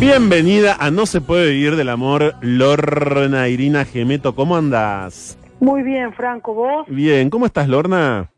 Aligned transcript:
Bienvenida 0.00 0.76
a 0.78 0.90
No 0.90 1.06
se 1.06 1.20
puede 1.20 1.50
vivir 1.50 1.74
del 1.76 1.88
amor, 1.88 2.34
Lorna 2.40 3.48
Irina 3.48 3.84
Gemeto. 3.84 4.34
¿Cómo 4.34 4.56
andas? 4.56 5.36
Muy 5.60 5.82
bien, 5.82 6.12
Franco, 6.12 6.54
¿vos? 6.54 6.86
Bien, 6.88 7.30
¿cómo 7.30 7.46
estás, 7.46 7.68
Lorna? 7.68 8.30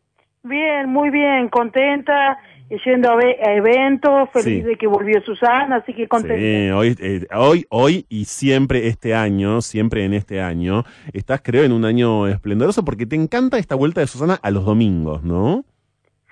Bien, 0.43 0.89
muy 0.89 1.11
bien, 1.11 1.49
contenta, 1.51 2.39
yendo 2.87 3.11
a, 3.11 3.17
a 3.19 3.53
eventos, 3.55 4.31
feliz 4.33 4.45
Sí. 4.45 4.63
de 4.63 4.77
que 4.77 4.87
volvió 4.87 5.21
Susana, 5.21 5.77
así 5.77 5.93
que 5.93 6.09
contenta. 6.09 6.37
Sí, 6.39 6.71
hoy, 6.71 6.97
eh, 6.99 7.27
hoy, 7.37 7.67
hoy 7.69 8.07
y 8.09 8.25
siempre 8.25 8.87
este 8.87 9.15
año, 9.15 9.61
siempre 9.61 10.07
en 10.07 10.15
este 10.15 10.41
año, 10.41 10.85
estás 11.13 11.43
creo 11.45 11.65
en 11.65 11.73
un 11.73 11.85
año 11.85 12.27
esplendoroso 12.27 12.87
porque 12.87 13.05
te 13.05 13.17
encanta 13.17 13.59
esta 13.59 13.75
vuelta 13.75 14.01
de 14.01 14.07
Susana 14.07 14.39
a 14.43 14.51
los 14.51 14.65
domingos, 14.65 15.23
¿no? 15.25 15.65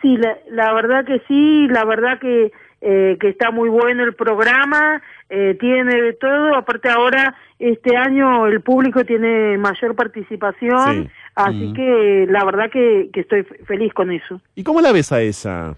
Sí, 0.00 0.16
la, 0.16 0.38
la 0.50 0.72
verdad 0.72 1.04
que 1.04 1.20
sí, 1.29 1.66
la 1.68 1.84
verdad 1.84 2.18
que, 2.18 2.50
eh, 2.80 3.16
que 3.20 3.29
está 3.29 3.50
muy 3.50 3.68
bueno 3.68 4.04
el 4.04 4.14
programa, 4.14 5.02
eh, 5.29 5.56
tiene 5.58 6.00
de 6.00 6.12
todo, 6.14 6.54
aparte 6.54 6.88
ahora 6.88 7.34
este 7.58 7.96
año 7.96 8.46
el 8.46 8.61
público 8.61 9.04
tiene 9.04 9.58
mayor 9.58 9.94
participación, 9.96 11.04
Sí. 11.04 11.11
así 11.34 11.72
que 11.72 12.26
la 12.29 12.44
verdad 12.44 12.70
que, 12.70 13.11
que 13.12 13.20
estoy 13.20 13.43
feliz 13.43 13.93
con 13.94 14.11
eso. 14.12 14.40
¿Y 14.54 14.62
cómo 14.62 14.80
la 14.80 14.93
ves 14.93 15.11
a 15.12 15.20
ella? 15.20 15.75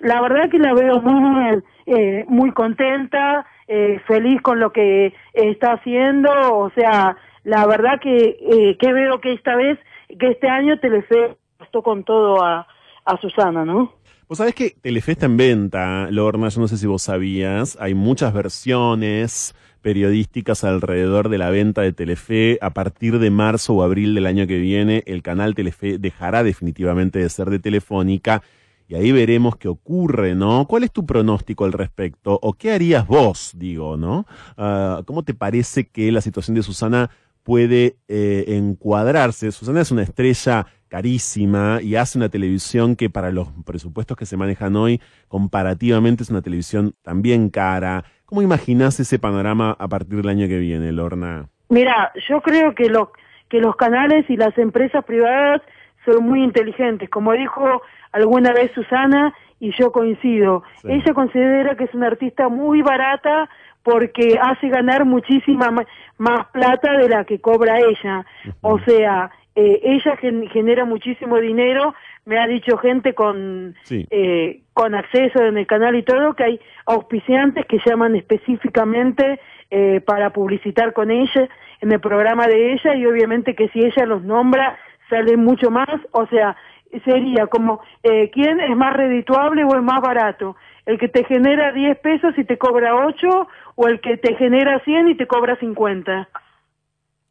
La 0.00 0.20
verdad 0.20 0.48
que 0.50 0.58
la 0.58 0.74
veo 0.74 1.00
muy, 1.00 1.62
eh, 1.86 2.24
muy 2.28 2.52
contenta, 2.52 3.46
eh, 3.66 4.00
feliz 4.06 4.40
con 4.42 4.60
lo 4.60 4.72
que 4.72 5.12
está 5.32 5.72
haciendo, 5.72 6.30
o 6.56 6.70
sea, 6.70 7.16
la 7.44 7.66
verdad 7.66 8.00
que, 8.00 8.36
eh, 8.40 8.76
que 8.78 8.92
veo 8.92 9.20
que 9.20 9.32
esta 9.32 9.56
vez, 9.56 9.78
que 10.18 10.28
este 10.28 10.48
año 10.48 10.78
Telefe 10.78 11.36
apostó 11.56 11.82
con 11.82 12.04
todo 12.04 12.42
a, 12.44 12.66
a 13.04 13.16
Susana, 13.18 13.64
¿no? 13.64 13.92
Vos 14.28 14.36
sabés 14.36 14.54
que 14.54 14.76
Telefe 14.82 15.12
está 15.12 15.24
en 15.24 15.38
venta, 15.38 16.10
Lorna, 16.10 16.50
yo 16.50 16.60
no 16.60 16.68
sé 16.68 16.76
si 16.76 16.86
vos 16.86 17.00
sabías, 17.00 17.78
hay 17.80 17.94
muchas 17.94 18.34
versiones 18.34 19.54
periodísticas 19.80 20.64
alrededor 20.64 21.30
de 21.30 21.38
la 21.38 21.48
venta 21.48 21.80
de 21.80 21.94
Telefe. 21.94 22.58
A 22.60 22.74
partir 22.74 23.20
de 23.20 23.30
marzo 23.30 23.72
o 23.72 23.82
abril 23.82 24.14
del 24.14 24.26
año 24.26 24.46
que 24.46 24.58
viene, 24.58 25.02
el 25.06 25.22
canal 25.22 25.54
Telefe 25.54 25.96
dejará 25.96 26.42
definitivamente 26.42 27.20
de 27.20 27.28
ser 27.30 27.48
de 27.48 27.58
Telefónica 27.58 28.42
y 28.86 28.96
ahí 28.96 29.12
veremos 29.12 29.56
qué 29.56 29.68
ocurre, 29.68 30.34
¿no? 30.34 30.66
¿Cuál 30.66 30.84
es 30.84 30.92
tu 30.92 31.06
pronóstico 31.06 31.64
al 31.64 31.72
respecto? 31.72 32.38
¿O 32.42 32.52
qué 32.52 32.72
harías 32.72 33.06
vos, 33.06 33.52
digo, 33.56 33.96
¿no? 33.96 34.26
Ah, 34.58 35.02
¿Cómo 35.06 35.22
te 35.22 35.32
parece 35.32 35.88
que 35.88 36.12
la 36.12 36.20
situación 36.20 36.54
de 36.54 36.62
Susana 36.62 37.08
puede 37.48 37.96
eh, 38.08 38.44
encuadrarse? 38.48 39.50
Susana 39.52 39.80
es 39.80 39.90
una 39.90 40.02
estrella 40.02 40.66
carísima 40.88 41.78
y 41.80 41.96
hace 41.96 42.18
una 42.18 42.28
televisión 42.28 42.94
que 42.94 43.08
para 43.08 43.30
los 43.30 43.48
presupuestos 43.64 44.18
que 44.18 44.26
se 44.26 44.36
manejan 44.36 44.76
hoy, 44.76 45.00
comparativamente 45.28 46.24
es 46.24 46.28
una 46.28 46.42
televisión 46.42 46.92
también 47.00 47.48
cara. 47.48 48.04
¿Cómo 48.26 48.42
imaginás 48.42 49.00
ese 49.00 49.18
panorama 49.18 49.74
a 49.78 49.88
partir 49.88 50.18
del 50.18 50.28
año 50.28 50.46
que 50.46 50.58
viene, 50.58 50.92
Lorna? 50.92 51.48
Mira, 51.70 52.12
yo 52.28 52.42
creo 52.42 52.74
que 52.74 52.90
los, 52.90 53.08
que 53.48 53.60
los 53.60 53.76
canales 53.76 54.28
y 54.28 54.36
las 54.36 54.56
empresas 54.58 55.02
privadas 55.06 55.62
son 56.04 56.24
muy 56.24 56.44
inteligentes, 56.44 57.08
como 57.08 57.32
dijo 57.32 57.80
alguna 58.12 58.52
vez 58.52 58.70
Susana, 58.74 59.32
y 59.58 59.72
yo 59.72 59.90
coincido. 59.90 60.64
Sí. 60.82 60.88
Ella 60.90 61.14
considera 61.14 61.76
que 61.76 61.84
es 61.84 61.94
una 61.94 62.08
artista 62.08 62.50
muy 62.50 62.82
barata 62.82 63.48
porque 63.82 64.38
hace 64.40 64.68
ganar 64.68 65.04
muchísima 65.04 65.70
ma- 65.70 65.86
más 66.18 66.46
plata 66.52 66.96
de 66.98 67.08
la 67.08 67.24
que 67.24 67.40
cobra 67.40 67.78
ella. 67.78 68.24
O 68.60 68.78
sea, 68.80 69.30
eh, 69.54 69.80
ella 69.82 70.16
gen- 70.16 70.48
genera 70.50 70.84
muchísimo 70.84 71.38
dinero, 71.38 71.94
me 72.26 72.38
ha 72.38 72.46
dicho 72.46 72.76
gente 72.78 73.14
con, 73.14 73.74
Sí. 73.84 74.06
eh, 74.10 74.60
con 74.74 74.94
acceso 74.94 75.42
en 75.44 75.56
el 75.58 75.66
canal 75.66 75.96
y 75.96 76.02
todo, 76.02 76.34
que 76.34 76.44
hay 76.44 76.60
auspiciantes 76.86 77.64
que 77.66 77.78
llaman 77.84 78.14
específicamente 78.16 79.40
eh, 79.70 80.00
para 80.00 80.30
publicitar 80.30 80.92
con 80.92 81.10
ella 81.10 81.48
en 81.80 81.92
el 81.92 82.00
programa 82.00 82.46
de 82.46 82.72
ella 82.72 82.94
y 82.94 83.04
obviamente 83.06 83.54
que 83.54 83.68
si 83.68 83.80
ella 83.80 84.06
los 84.06 84.22
nombra 84.22 84.78
sale 85.10 85.36
mucho 85.36 85.70
más, 85.70 85.88
o 86.12 86.26
sea, 86.26 86.56
sería 87.04 87.46
como, 87.48 87.80
eh, 88.02 88.30
¿quién 88.30 88.60
es 88.60 88.74
más 88.76 88.94
redituable 88.94 89.64
o 89.64 89.74
es 89.76 89.82
más 89.82 90.00
barato? 90.00 90.56
¿El 90.88 90.98
que 90.98 91.08
te 91.08 91.22
genera 91.24 91.70
10 91.72 91.98
pesos 91.98 92.32
y 92.38 92.44
te 92.44 92.56
cobra 92.56 92.94
8 92.96 93.46
o 93.76 93.88
el 93.88 94.00
que 94.00 94.16
te 94.16 94.34
genera 94.36 94.80
100 94.84 95.08
y 95.08 95.14
te 95.16 95.26
cobra 95.26 95.54
50? 95.60 96.28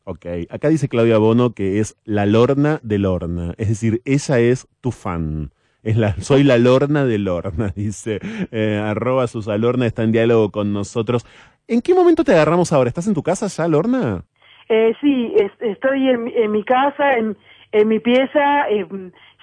Ok, 0.03 0.25
acá 0.49 0.69
dice 0.69 0.87
Claudia 0.87 1.17
Bono 1.17 1.53
que 1.53 1.79
es 1.79 1.97
la 2.05 2.25
Lorna 2.25 2.79
de 2.83 2.99
Lorna, 2.99 3.53
es 3.57 3.67
decir, 3.69 4.01
ella 4.05 4.39
es 4.39 4.67
tu 4.79 4.91
fan. 4.91 5.49
Es 5.83 5.97
la, 5.97 6.13
soy 6.15 6.43
la 6.43 6.57
Lorna 6.57 7.05
de 7.05 7.17
Lorna, 7.17 7.69
dice, 7.75 8.19
eh, 8.51 8.79
arroba 8.83 9.27
Susalorna, 9.27 9.85
está 9.85 10.03
en 10.03 10.11
diálogo 10.11 10.51
con 10.51 10.71
nosotros. 10.71 11.25
¿En 11.67 11.81
qué 11.81 11.93
momento 11.93 12.23
te 12.23 12.33
agarramos 12.33 12.71
ahora? 12.71 12.87
¿Estás 12.89 13.07
en 13.07 13.13
tu 13.15 13.23
casa 13.23 13.47
ya, 13.47 13.67
Lorna? 13.67 14.23
Eh, 14.69 14.93
sí, 15.01 15.33
es- 15.37 15.51
estoy 15.61 16.09
en, 16.09 16.23
mi- 16.25 16.33
en 16.35 16.51
mi 16.51 16.63
casa, 16.63 17.15
en, 17.15 17.35
en 17.71 17.87
mi 17.87 17.99
pieza, 17.99 18.69
eh, 18.69 18.85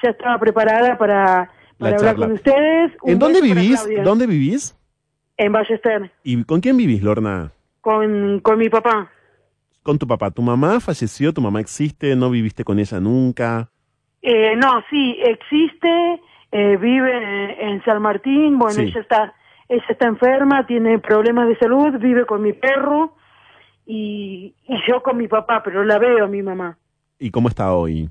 ya 0.02 0.10
estaba 0.10 0.38
preparada 0.38 0.96
para, 0.98 1.50
para 1.78 1.96
hablar 1.96 2.12
charla. 2.12 2.26
con 2.26 2.34
ustedes. 2.34 2.92
Un 3.02 3.10
¿En 3.12 3.18
dónde 3.18 3.40
vivís? 3.40 3.88
¿Dónde 4.04 4.26
vivís? 4.26 4.78
En 5.36 5.52
Ballester, 5.52 6.10
¿Y 6.22 6.42
con 6.44 6.60
quién 6.60 6.76
vivís, 6.76 7.02
Lorna? 7.02 7.50
con, 7.80 8.40
con 8.40 8.56
mi 8.58 8.68
papá. 8.70 9.10
Con 9.82 9.98
tu 9.98 10.06
papá. 10.06 10.30
¿Tu 10.30 10.40
mamá 10.40 10.80
falleció? 10.80 11.32
¿Tu 11.34 11.40
mamá 11.42 11.60
existe? 11.60 12.14
¿No 12.16 12.30
viviste 12.30 12.64
con 12.64 12.78
ella 12.78 12.98
nunca? 13.00 13.68
Eh, 14.22 14.56
no, 14.56 14.82
sí, 14.88 15.18
existe, 15.22 16.20
eh, 16.52 16.76
vive 16.78 17.12
en, 17.60 17.68
en 17.68 17.84
San 17.84 18.00
Martín, 18.00 18.58
bueno, 18.58 18.74
Sí. 18.76 18.82
ella 18.84 19.00
está 19.00 19.34
ella 19.68 19.84
está 19.88 20.06
enferma, 20.06 20.66
tiene 20.66 20.98
problemas 20.98 21.48
de 21.48 21.56
salud, 21.58 21.98
vive 21.98 22.24
con 22.26 22.40
mi 22.42 22.52
perro 22.54 23.14
y, 23.86 24.54
y 24.66 24.76
yo 24.88 25.02
con 25.02 25.16
mi 25.18 25.28
papá, 25.28 25.62
pero 25.62 25.84
la 25.84 25.98
veo 25.98 26.24
a 26.24 26.28
mi 26.28 26.42
mamá. 26.42 26.78
¿Y 27.18 27.30
cómo 27.30 27.48
está 27.48 27.72
hoy? 27.74 28.08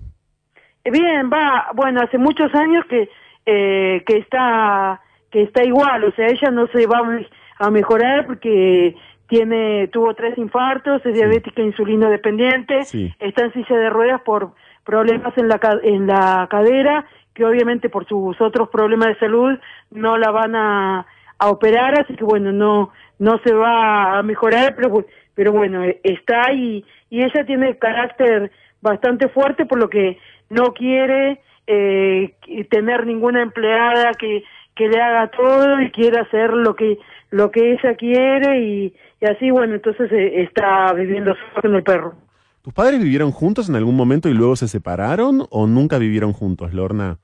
Eh, 0.84 0.92
Bien, 0.92 1.30
va, 1.32 1.68
bueno, 1.74 2.02
hace 2.02 2.18
muchos 2.18 2.54
años 2.54 2.86
que 2.90 3.10
eh, 3.46 4.04
que 4.06 4.18
está 4.18 5.02
que 5.32 5.42
está 5.44 5.64
igual, 5.64 6.04
o 6.04 6.12
sea, 6.12 6.28
ella 6.28 6.52
no 6.52 6.68
se 6.68 6.86
va 6.86 7.00
a 7.00 7.04
me- 7.04 7.28
a 7.60 7.70
mejorar 7.72 8.26
porque 8.28 8.96
tiene 9.28 9.88
tuvo 9.88 10.14
tres 10.14 10.38
infartos, 10.38 11.04
es 11.06 11.14
diabética 11.16 11.62
insulino 11.62 12.10
dependiente, 12.10 12.84
Sí. 12.84 13.12
está 13.20 13.46
en 13.46 13.54
silla 13.54 13.78
de 13.78 13.90
ruedas 13.90 14.22
por 14.22 14.52
problemas 14.86 15.36
en 15.38 15.48
la 15.48 15.60
en 15.84 16.06
la 16.08 16.48
cadera 16.52 17.06
que 17.34 17.44
obviamente 17.46 17.90
por 17.90 18.06
sus 18.08 18.40
otros 18.42 18.70
problemas 18.70 19.08
de 19.08 19.16
salud 19.18 19.58
no 19.90 20.18
la 20.18 20.30
van 20.30 20.56
a, 20.56 21.06
a 21.40 21.50
operar, 21.50 22.00
así 22.00 22.16
que 22.16 22.24
bueno, 22.24 22.52
no 22.52 22.92
no 23.18 23.40
se 23.44 23.54
va 23.54 24.20
a 24.20 24.24
mejorar, 24.24 24.76
pero 24.76 25.04
pero 25.34 25.52
bueno, 25.52 25.84
eh, 25.84 26.00
está 26.04 26.52
y 26.54 26.86
y 27.10 27.24
ella 27.24 27.44
tiene 27.46 27.78
carácter 27.80 28.52
bastante 28.82 29.30
fuerte 29.30 29.66
por 29.66 29.80
lo 29.80 29.90
que 29.90 30.20
no 30.50 30.74
quiere 30.74 31.42
eh, 31.68 32.36
tener 32.70 33.06
ninguna 33.06 33.42
empleada 33.42 34.12
que, 34.14 34.44
que 34.76 34.88
le 34.90 35.02
haga 35.02 35.28
todo 35.32 35.82
y 35.82 35.92
quiere 35.92 36.20
hacer 36.20 36.52
lo 36.52 36.76
que 36.76 36.98
lo 37.32 37.50
que 37.52 37.72
ella 37.74 37.96
quiere 37.96 38.60
y, 38.62 38.94
y 39.22 39.26
así 39.26 39.50
bueno 39.52 39.74
entonces 39.76 40.12
eh, 40.12 40.44
está 40.44 40.92
viviendo 40.94 41.34
solo 41.36 41.62
con 41.62 41.76
el 41.76 41.84
perro 41.84 42.14
¿Tus 42.62 42.74
padres 42.74 43.02
vivieron 43.04 43.32
juntos 43.32 43.68
en 43.68 43.76
algún 43.76 43.96
momento 43.98 44.30
y 44.30 44.34
luego 44.34 44.56
se 44.56 44.70
separaron 44.70 45.46
o 45.50 45.68
nunca 45.68 45.98
vivieron 45.98 46.32
juntos, 46.32 46.74
Lorna? 46.74 47.18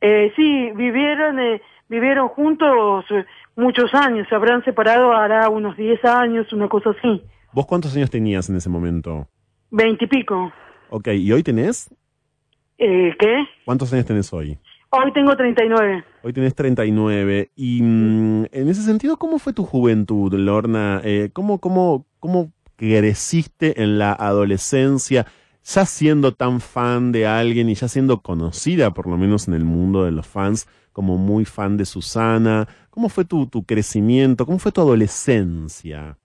eh, 0.00 0.32
sí 0.36 0.70
vivieron 0.76 1.38
eh, 1.40 1.60
vivieron 1.88 2.28
juntos 2.28 3.04
eh, 3.10 3.24
muchos 3.56 3.92
años 3.94 4.26
se 4.28 4.34
habrán 4.34 4.62
separado 4.64 5.12
hará 5.12 5.48
unos 5.48 5.76
10 5.76 6.04
años 6.04 6.52
una 6.52 6.68
cosa 6.68 6.90
así 6.90 7.22
¿Vos 7.52 7.66
cuántos 7.66 7.96
años 7.96 8.10
tenías 8.10 8.48
en 8.50 8.56
ese 8.56 8.68
momento? 8.68 9.26
veintipico 9.70 10.52
Ok, 10.90 11.08
¿y 11.08 11.32
hoy 11.32 11.42
tenés? 11.42 11.88
Eh, 12.78 13.14
¿qué? 13.18 13.46
¿Cuántos 13.64 13.92
años 13.92 14.06
tenés 14.06 14.32
hoy? 14.32 14.58
hoy 14.90 15.12
tengo 15.12 15.36
39 15.36 16.04
Hoy 16.22 16.32
tenés 16.32 16.54
39. 16.54 17.50
Y 17.56 17.82
mm, 17.82 18.46
en 18.52 18.68
ese 18.68 18.82
sentido, 18.82 19.16
¿cómo 19.16 19.38
fue 19.38 19.52
tu 19.52 19.64
juventud, 19.64 20.32
Lorna? 20.34 21.00
Eh, 21.04 21.30
¿cómo, 21.32 21.58
cómo, 21.58 22.06
¿Cómo 22.20 22.52
creciste 22.76 23.82
en 23.82 23.98
la 23.98 24.12
adolescencia, 24.12 25.26
ya 25.64 25.84
siendo 25.84 26.32
tan 26.32 26.60
fan 26.60 27.12
de 27.12 27.26
alguien 27.26 27.68
y 27.68 27.74
ya 27.74 27.88
siendo 27.88 28.20
conocida, 28.20 28.92
por 28.92 29.08
lo 29.08 29.16
menos 29.16 29.48
en 29.48 29.54
el 29.54 29.64
mundo 29.64 30.04
de 30.04 30.12
los 30.12 30.26
fans, 30.26 30.68
como 30.92 31.18
muy 31.18 31.44
fan 31.44 31.76
de 31.76 31.84
Susana? 31.84 32.66
¿Cómo 32.90 33.08
fue 33.08 33.24
tu, 33.24 33.46
tu 33.46 33.64
crecimiento? 33.64 34.46
¿Cómo 34.46 34.58
fue 34.58 34.72
tu 34.72 34.80
adolescencia? 34.80 36.16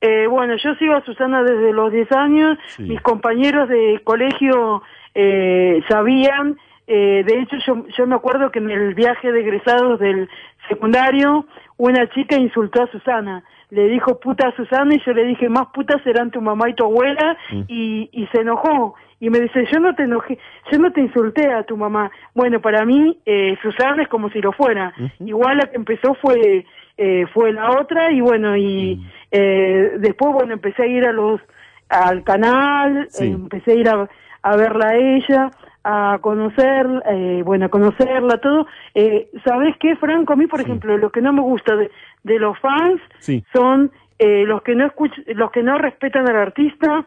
Eh, 0.00 0.26
bueno, 0.26 0.54
yo 0.56 0.74
sigo 0.76 0.94
a 0.94 1.04
Susana 1.04 1.42
desde 1.42 1.72
los 1.72 1.92
10 1.92 2.12
años. 2.12 2.58
Sí. 2.68 2.84
Mis 2.84 3.00
compañeros 3.02 3.68
de 3.68 4.00
colegio 4.02 4.82
eh, 5.14 5.80
sabían. 5.88 6.56
Eh, 6.86 7.22
de 7.26 7.40
hecho, 7.40 7.56
yo, 7.66 7.86
yo 7.96 8.06
me 8.06 8.16
acuerdo 8.16 8.50
que 8.50 8.58
en 8.58 8.70
el 8.70 8.94
viaje 8.94 9.30
de 9.30 9.40
egresados 9.40 10.00
del 10.00 10.28
secundario, 10.68 11.46
una 11.76 12.08
chica 12.10 12.36
insultó 12.36 12.82
a 12.82 12.90
Susana. 12.90 13.44
Le 13.70 13.88
dijo 13.88 14.18
puta 14.18 14.48
a 14.48 14.56
Susana 14.56 14.94
y 14.94 15.00
yo 15.06 15.12
le 15.12 15.24
dije, 15.24 15.48
más 15.48 15.68
putas 15.72 16.02
serán 16.02 16.32
tu 16.32 16.40
mamá 16.40 16.68
y 16.68 16.74
tu 16.74 16.84
abuela. 16.84 17.36
Mm. 17.52 17.62
Y, 17.68 18.08
y 18.12 18.26
se 18.28 18.40
enojó. 18.40 18.94
Y 19.20 19.30
me 19.30 19.38
dice, 19.38 19.66
yo 19.70 19.78
no 19.80 19.94
te 19.94 20.04
enojé, 20.04 20.38
yo 20.72 20.78
no 20.78 20.90
te 20.92 21.00
insulté 21.02 21.52
a 21.52 21.62
tu 21.62 21.76
mamá. 21.76 22.10
Bueno, 22.34 22.60
para 22.60 22.84
mí, 22.86 23.18
eh, 23.26 23.56
Susana 23.62 24.02
es 24.02 24.08
como 24.08 24.30
si 24.30 24.40
lo 24.40 24.50
fuera. 24.52 24.92
Igual 25.20 25.58
la 25.58 25.66
que 25.70 25.76
empezó 25.76 26.14
fue 26.14 26.64
eh, 26.96 27.26
fue 27.32 27.52
la 27.52 27.70
otra 27.80 28.10
y 28.12 28.20
bueno 28.20 28.56
y, 28.56 29.00
Eh, 29.30 29.92
después, 29.98 30.32
bueno, 30.32 30.54
empecé 30.54 30.82
a 30.82 30.86
ir 30.86 31.04
a 31.06 31.12
los 31.12 31.40
al 31.88 32.24
canal, 32.24 33.06
Sí. 33.10 33.26
empecé 33.26 33.72
a 33.72 33.74
ir 33.74 33.88
a, 33.88 34.08
a 34.42 34.56
verla 34.56 34.88
a 34.88 34.96
ella, 34.96 35.50
a 35.84 36.18
conocer, 36.20 36.86
eh, 37.10 37.42
bueno, 37.44 37.66
a 37.66 37.68
conocerla, 37.68 38.38
todo. 38.38 38.66
Eh, 38.94 39.30
¿Sabes 39.44 39.76
qué, 39.78 39.96
Franco? 39.96 40.32
A 40.32 40.36
mí, 40.36 40.46
por 40.46 40.60
Sí. 40.60 40.66
ejemplo, 40.66 40.96
lo 40.98 41.10
que 41.10 41.22
no 41.22 41.32
me 41.32 41.40
gusta 41.40 41.76
de, 41.76 41.90
de 42.22 42.38
los 42.38 42.58
fans 42.58 43.00
Sí. 43.18 43.44
son 43.52 43.90
eh, 44.18 44.44
los 44.44 44.60
que 44.62 44.74
no 44.74 44.84
escuch 44.84 45.12
los 45.28 45.50
que 45.50 45.62
no 45.62 45.78
respetan 45.78 46.28
al 46.28 46.36
artista, 46.36 47.06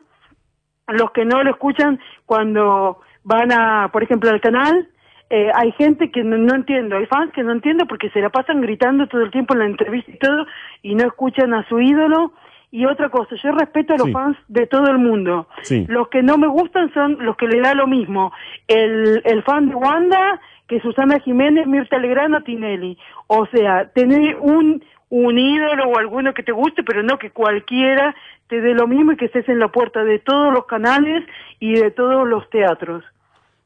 los 0.88 1.12
que 1.12 1.26
no 1.26 1.44
lo 1.44 1.52
escuchan 1.52 2.00
cuando 2.26 3.02
van 3.24 3.52
a, 3.52 3.90
por 3.94 4.02
ejemplo, 4.04 4.30
al 4.32 4.42
canal. 4.42 4.88
Eh, 5.30 5.50
hay 5.56 5.72
gente 5.74 6.12
que 6.12 6.24
no, 6.24 6.38
no 6.38 6.54
entiendo, 6.56 6.96
hay 6.98 7.06
fans 7.06 7.32
que 7.34 7.44
no 7.44 7.52
entiendo 7.54 7.86
porque 7.88 8.10
se 8.10 8.20
la 8.22 8.30
pasan 8.30 8.62
gritando 8.62 9.08
todo 9.08 9.22
el 9.22 9.32
tiempo 9.32 9.54
en 9.54 9.60
la 9.60 9.66
entrevista 9.68 10.12
y 10.12 10.18
todo 10.18 10.46
y 10.82 10.96
no 10.96 11.06
escuchan 11.06 11.54
a 11.54 11.68
su 11.68 11.80
ídolo. 11.80 12.34
Y 12.76 12.86
otra 12.88 13.10
cosa, 13.10 13.36
yo 13.44 13.52
respeto 13.52 13.94
a 13.94 13.98
los 13.98 14.08
Sí. 14.08 14.12
fans 14.14 14.36
de 14.48 14.66
todo 14.66 14.88
el 14.88 14.98
mundo. 14.98 15.48
Sí. 15.62 15.86
Los 15.88 16.08
que 16.08 16.24
no 16.24 16.40
me 16.40 16.48
gustan 16.48 16.92
son 16.92 17.18
los 17.24 17.38
que 17.38 17.48
le 17.48 17.62
da 17.62 17.76
lo 17.76 17.86
mismo. 17.86 18.32
El, 18.68 19.22
el 19.26 19.44
fan 19.44 19.70
de 19.70 19.76
Wanda 19.76 20.42
que 20.68 20.80
Susana 20.80 21.20
Jiménez, 21.20 21.68
Mirta 21.68 22.00
Legrand 22.00 22.34
o 22.34 22.42
Tinelli. 22.42 22.98
O 23.28 23.46
sea, 23.54 23.90
tener 23.94 24.38
un, 24.42 24.84
un 25.10 25.38
ídolo 25.38 25.84
o 25.88 26.00
alguno 26.00 26.34
que 26.34 26.42
te 26.42 26.52
guste, 26.52 26.82
pero 26.84 27.04
no 27.04 27.20
que 27.20 27.30
cualquiera 27.30 28.16
te 28.48 28.60
dé 28.60 28.74
lo 28.74 28.88
mismo 28.88 29.12
y 29.12 29.18
que 29.18 29.26
estés 29.26 29.48
en 29.50 29.60
la 29.60 29.68
puerta 29.68 30.04
de 30.04 30.18
todos 30.18 30.52
los 30.52 30.66
canales 30.66 31.24
y 31.60 31.74
de 31.76 31.92
todos 31.92 32.28
los 32.28 32.50
teatros. 32.50 33.04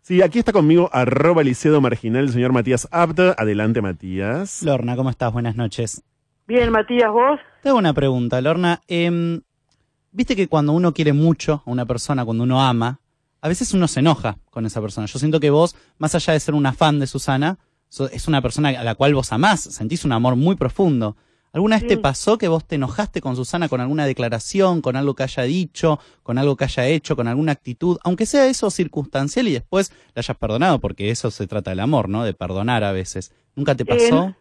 Sí, 0.02 0.22
aquí 0.22 0.40
está 0.40 0.52
conmigo 0.52 0.90
arroba 0.92 1.44
Licedo 1.44 1.80
Marginal 1.80 2.24
el 2.26 2.30
señor 2.30 2.52
Matías 2.52 2.90
Abda. 2.92 3.36
Adelante, 3.38 3.82
Matías. 3.82 4.64
Lorna, 4.64 4.98
¿cómo 4.98 5.10
estás? 5.10 5.32
Buenas 5.32 5.56
noches. 5.56 6.04
Bien, 6.48 6.72
Matías, 6.72 7.12
vos. 7.12 7.40
Te 7.62 7.70
hago 7.70 7.78
una 7.78 7.94
pregunta, 7.94 8.40
Lorna. 8.42 8.82
Em, 8.88 9.42
Viste 10.18 10.36
que 10.36 10.48
cuando 10.48 10.74
uno 10.74 10.96
quiere 10.96 11.14
mucho 11.14 11.62
a 11.64 11.70
una 11.70 11.86
persona, 11.86 12.26
cuando 12.26 12.44
uno 12.44 12.60
ama, 12.60 13.00
a 13.40 13.48
veces 13.48 13.76
uno 13.76 13.88
se 13.88 14.00
enoja 14.00 14.40
con 14.50 14.66
esa 14.66 14.82
persona. 14.82 15.06
Yo 15.06 15.20
siento 15.20 15.40
que 15.40 15.52
vos, 15.52 15.76
más 16.00 16.16
allá 16.16 16.34
de 16.34 16.40
ser 16.40 16.56
una 16.56 16.74
fan 16.74 16.98
de 16.98 17.06
Susana, 17.06 17.60
es 18.12 18.28
una 18.28 18.42
persona 18.42 18.70
a 18.70 18.84
la 18.84 18.96
cual 18.96 19.14
vos 19.14 19.32
amás, 19.32 19.62
sentís 19.62 20.06
un 20.06 20.14
amor 20.14 20.36
muy 20.36 20.56
profundo. 20.56 21.16
¿Alguna 21.54 21.78
vez 21.78 21.88
te 21.88 21.98
pasó 21.98 22.40
que 22.40 22.48
vos 22.48 22.66
te 22.66 22.78
enojaste 22.78 23.22
con 23.22 23.36
Susana 23.36 23.70
con 23.70 23.80
alguna 23.80 24.08
declaración, 24.08 24.82
con 24.82 24.96
algo 24.96 25.14
que 25.14 25.22
haya 25.22 25.44
dicho, 25.44 26.00
con 26.24 26.40
algo 26.40 26.56
que 26.56 26.64
haya 26.64 26.88
hecho, 26.88 27.16
con 27.16 27.28
alguna 27.28 27.52
actitud, 27.52 28.00
aunque 28.04 28.26
sea 28.26 28.48
eso 28.48 28.72
circunstancial 28.72 29.48
y 29.48 29.54
después 29.54 29.92
la 30.16 30.22
hayas 30.22 30.38
perdonado, 30.38 30.80
porque 30.80 31.12
eso 31.12 31.30
se 31.30 31.46
trata 31.46 31.70
del 31.70 31.80
amor, 31.80 32.10
¿no? 32.10 32.24
De 32.24 32.34
perdonar 32.34 32.84
a 32.84 32.92
veces. 32.92 33.32
¿Nunca 33.56 33.76
te 33.76 33.86
pasó? 33.86 34.36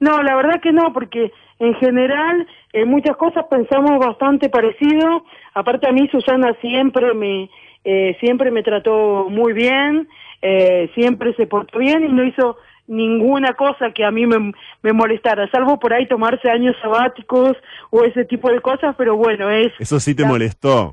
No, 0.00 0.22
la 0.22 0.36
verdad 0.36 0.60
que 0.60 0.72
no, 0.72 0.92
porque 0.92 1.32
en 1.58 1.74
general 1.74 2.46
en 2.72 2.88
muchas 2.88 3.16
cosas 3.16 3.44
pensamos 3.50 3.98
bastante 3.98 4.48
parecido. 4.48 5.24
Aparte 5.54 5.88
a 5.88 5.92
mí 5.92 6.08
Susana 6.08 6.54
siempre 6.60 7.14
me 7.14 7.50
eh, 7.84 8.16
siempre 8.20 8.50
me 8.50 8.62
trató 8.62 9.26
muy 9.30 9.52
bien, 9.52 10.08
eh, 10.42 10.90
siempre 10.94 11.32
se 11.34 11.46
portó 11.46 11.78
bien 11.78 12.04
y 12.04 12.12
no 12.12 12.24
hizo 12.24 12.56
ninguna 12.86 13.52
cosa 13.54 13.92
que 13.92 14.04
a 14.04 14.10
mí 14.10 14.26
me, 14.26 14.52
me 14.82 14.92
molestara, 14.92 15.48
salvo 15.50 15.78
por 15.78 15.92
ahí 15.92 16.06
tomarse 16.06 16.50
años 16.50 16.74
sabáticos 16.82 17.56
o 17.90 18.02
ese 18.04 18.24
tipo 18.24 18.50
de 18.50 18.60
cosas, 18.60 18.94
pero 18.96 19.16
bueno, 19.16 19.50
es 19.50 19.68
Eso 19.78 20.00
sí 20.00 20.14
te 20.14 20.22
La- 20.22 20.28
molestó. 20.28 20.92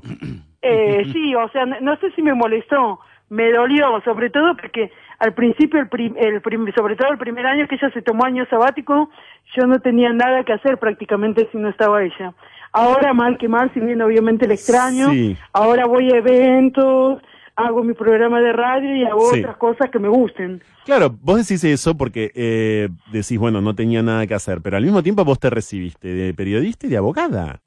eh, 0.62 1.04
sí, 1.12 1.34
o 1.34 1.48
sea, 1.50 1.64
no, 1.66 1.80
no 1.80 1.96
sé 1.96 2.10
si 2.12 2.22
me 2.22 2.34
molestó, 2.34 3.00
me 3.28 3.50
dolió, 3.52 4.00
sobre 4.04 4.30
todo 4.30 4.56
porque 4.56 4.90
al 5.18 5.34
principio, 5.34 5.80
el 5.80 5.88
prim- 5.88 6.14
el 6.18 6.40
prim- 6.42 6.70
sobre 6.76 6.94
todo 6.96 7.10
el 7.10 7.18
primer 7.18 7.46
año 7.46 7.66
que 7.66 7.74
ella 7.76 7.90
se 7.90 8.02
tomó 8.02 8.24
año 8.24 8.44
sabático, 8.50 9.10
yo 9.56 9.66
no 9.66 9.80
tenía 9.80 10.12
nada 10.12 10.44
que 10.44 10.52
hacer 10.52 10.78
prácticamente 10.78 11.48
si 11.50 11.58
no 11.58 11.68
estaba 11.68 12.02
ella. 12.04 12.34
Ahora, 12.72 13.14
mal 13.14 13.38
que 13.38 13.48
mal, 13.48 13.70
si 13.72 13.80
bien 13.80 14.02
obviamente 14.02 14.46
le 14.46 14.54
extraño, 14.54 15.10
Sí. 15.10 15.36
ahora 15.52 15.86
voy 15.86 16.12
a 16.12 16.18
eventos, 16.18 17.22
hago 17.56 17.82
mi 17.82 17.94
programa 17.94 18.40
de 18.40 18.52
radio 18.52 18.94
y 18.94 19.04
hago 19.04 19.30
Sí. 19.32 19.40
otras 19.40 19.56
cosas 19.56 19.90
que 19.90 19.98
me 19.98 20.08
gusten. 20.08 20.62
Claro, 20.84 21.10
vos 21.22 21.36
decís 21.38 21.64
eso 21.64 21.96
porque 21.96 22.30
eh, 22.34 22.88
decís, 23.10 23.38
bueno, 23.38 23.62
no 23.62 23.74
tenía 23.74 24.02
nada 24.02 24.26
que 24.26 24.34
hacer, 24.34 24.60
pero 24.62 24.76
al 24.76 24.82
mismo 24.84 25.02
tiempo 25.02 25.24
vos 25.24 25.40
te 25.40 25.48
recibiste 25.48 26.08
de 26.08 26.34
periodista 26.34 26.86
y 26.86 26.90
de 26.90 26.98
abogada. 26.98 27.60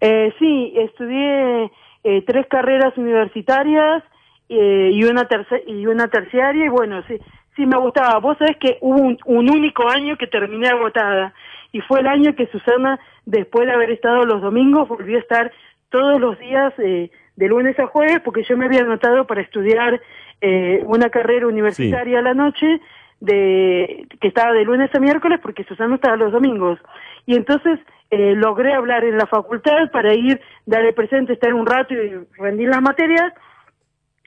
Eh, 0.00 0.32
sí, 0.38 0.72
estudié 0.76 1.70
eh, 2.04 2.22
tres 2.26 2.46
carreras 2.48 2.96
universitarias 2.96 4.02
eh, 4.48 4.90
y 4.92 5.04
una 5.04 5.28
y 5.66 5.86
una 5.86 6.08
terciaria 6.08 6.66
y 6.66 6.68
bueno, 6.68 7.02
sí, 7.08 7.18
sí 7.56 7.66
me 7.66 7.78
gustaba. 7.78 8.18
Vos 8.18 8.38
sabés 8.38 8.56
que 8.58 8.78
hubo 8.80 9.00
un, 9.00 9.18
un 9.24 9.50
único 9.50 9.88
año 9.88 10.16
que 10.16 10.26
terminé 10.26 10.68
agotada 10.68 11.34
y 11.72 11.80
fue 11.80 12.00
el 12.00 12.06
año 12.06 12.34
que 12.34 12.46
Susana, 12.46 12.98
después 13.24 13.66
de 13.66 13.72
haber 13.72 13.90
estado 13.90 14.24
los 14.24 14.40
domingos, 14.40 14.88
volvió 14.88 15.16
a 15.16 15.20
estar 15.20 15.52
todos 15.90 16.20
los 16.20 16.38
días 16.38 16.72
eh, 16.78 17.10
de 17.36 17.48
lunes 17.48 17.78
a 17.78 17.86
jueves 17.86 18.20
porque 18.24 18.44
yo 18.44 18.56
me 18.56 18.66
había 18.66 18.80
anotado 18.80 19.26
para 19.26 19.42
estudiar 19.42 20.00
eh, 20.40 20.82
una 20.86 21.10
carrera 21.10 21.46
universitaria 21.46 22.18
a 22.18 22.22
la 22.22 22.34
noche 22.34 22.80
de 23.20 24.06
que 24.20 24.28
estaba 24.28 24.52
de 24.52 24.64
lunes 24.64 24.94
a 24.94 25.00
miércoles 25.00 25.38
porque 25.42 25.64
Susana 25.64 25.94
estaba 25.94 26.16
los 26.16 26.32
domingos 26.32 26.78
y 27.24 27.34
entonces 27.34 27.78
eh, 28.10 28.34
logré 28.36 28.74
hablar 28.74 29.04
en 29.04 29.16
la 29.16 29.26
facultad 29.26 29.90
para 29.90 30.14
ir 30.14 30.40
darle 30.66 30.92
presente 30.92 31.32
estar 31.32 31.54
un 31.54 31.66
rato 31.66 31.94
y 31.94 32.26
rendir 32.38 32.68
las 32.68 32.82
materias 32.82 33.32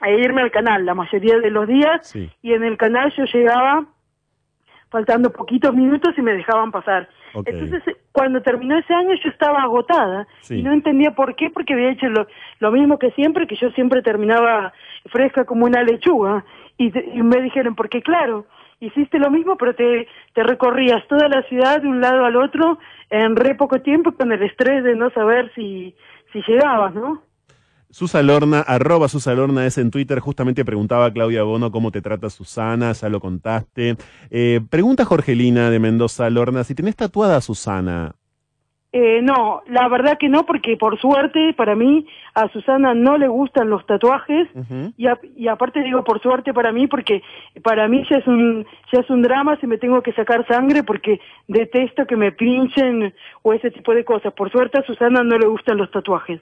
e 0.04 0.14
irme 0.20 0.42
al 0.42 0.50
canal 0.50 0.84
la 0.86 0.94
mayoría 0.94 1.38
de 1.38 1.50
los 1.50 1.66
días 1.66 2.06
Sí. 2.08 2.30
y 2.42 2.52
en 2.54 2.64
el 2.64 2.76
canal 2.76 3.12
yo 3.16 3.24
llegaba 3.24 3.84
faltando 4.90 5.30
poquitos 5.32 5.74
minutos 5.74 6.14
y 6.16 6.22
me 6.22 6.32
dejaban 6.32 6.72
pasar. 6.72 7.08
Entonces, 7.32 7.86
eh, 7.86 7.96
cuando 8.10 8.42
terminó 8.42 8.76
ese 8.76 8.92
año 8.92 9.14
yo 9.22 9.30
estaba 9.30 9.62
agotada 9.62 10.26
Sí. 10.40 10.58
y 10.58 10.62
no 10.64 10.72
entendía 10.72 11.12
por 11.12 11.36
qué, 11.36 11.48
porque 11.50 11.74
había 11.74 11.90
hecho 11.92 12.08
lo, 12.08 12.26
lo 12.58 12.72
mismo 12.72 12.98
que 12.98 13.12
siempre, 13.12 13.46
que 13.46 13.54
yo 13.54 13.70
siempre 13.70 14.02
terminaba 14.02 14.72
fresca 15.10 15.44
como 15.44 15.66
una 15.66 15.82
lechuga. 15.84 16.44
Y, 16.76 16.86
y 17.16 17.22
me 17.22 17.40
dijeron, 17.40 17.76
porque 17.76 18.02
claro, 18.02 18.46
hiciste 18.80 19.18
lo 19.20 19.30
mismo, 19.30 19.56
pero 19.56 19.74
te, 19.76 20.08
te 20.32 20.42
recorrías 20.42 21.06
toda 21.06 21.28
la 21.28 21.42
ciudad 21.42 21.80
de 21.82 21.86
un 21.88 22.00
lado 22.00 22.24
al 22.24 22.34
otro 22.36 22.78
en 23.10 23.36
re 23.36 23.54
poco 23.54 23.80
tiempo 23.80 24.10
con 24.12 24.32
el 24.32 24.42
estrés 24.42 24.82
de 24.82 24.96
no 24.96 25.10
saber 25.10 25.52
si, 25.54 25.94
si 26.32 26.42
llegabas, 26.48 26.94
¿no? 26.94 27.22
Susa 27.90 28.22
Lorna, 28.22 28.60
arroba 28.60 29.08
Susa 29.08 29.34
Lorna 29.34 29.66
es 29.66 29.76
en 29.78 29.90
Twitter, 29.90 30.20
justamente 30.20 30.64
preguntaba 30.64 31.06
a 31.06 31.12
Claudia 31.12 31.42
Bono 31.42 31.70
cómo 31.72 31.90
te 31.90 32.00
trata 32.00 32.30
Susana, 32.30 32.92
ya 32.92 33.08
lo 33.08 33.20
contaste. 33.20 33.96
Eh, 34.30 34.60
pregunta 34.70 35.04
Jorgelina 35.04 35.70
de 35.70 35.78
Mendoza 35.80 36.30
Lorna, 36.30 36.62
si 36.64 36.74
tenés 36.74 36.94
tatuada 36.96 37.36
a 37.36 37.40
Susana. 37.40 38.14
Eh, 38.92 39.20
no, 39.22 39.62
la 39.68 39.86
verdad 39.88 40.18
que 40.18 40.28
no, 40.28 40.44
porque 40.46 40.76
por 40.76 41.00
suerte 41.00 41.54
para 41.56 41.76
mí 41.76 42.06
a 42.34 42.48
Susana 42.48 42.92
no 42.92 43.18
le 43.18 43.28
gustan 43.28 43.70
los 43.70 43.86
tatuajes 43.86 44.48
y, 44.96 45.06
a- 45.06 45.18
y 45.36 45.46
aparte 45.46 45.80
digo 45.84 46.02
por 46.02 46.20
suerte 46.20 46.52
para 46.52 46.72
mí 46.72 46.88
porque 46.88 47.22
para 47.62 47.86
mí 47.86 48.02
ya 48.10 48.16
es 48.16 48.26
un 48.26 48.66
ya 48.92 48.98
es 49.00 49.08
un 49.08 49.22
drama 49.22 49.56
si 49.60 49.68
me 49.68 49.78
tengo 49.78 50.02
que 50.02 50.12
sacar 50.12 50.44
sangre 50.48 50.82
porque 50.82 51.20
detesto 51.46 52.04
que 52.04 52.16
me 52.16 52.32
pinchen 52.32 53.14
o 53.42 53.52
ese 53.52 53.70
tipo 53.70 53.94
de 53.94 54.04
cosas. 54.04 54.32
Por 54.32 54.50
suerte 54.50 54.78
a 54.80 54.82
Susana 54.84 55.22
no 55.22 55.38
le 55.38 55.46
gustan 55.46 55.76
los 55.78 55.88
tatuajes. 55.92 56.40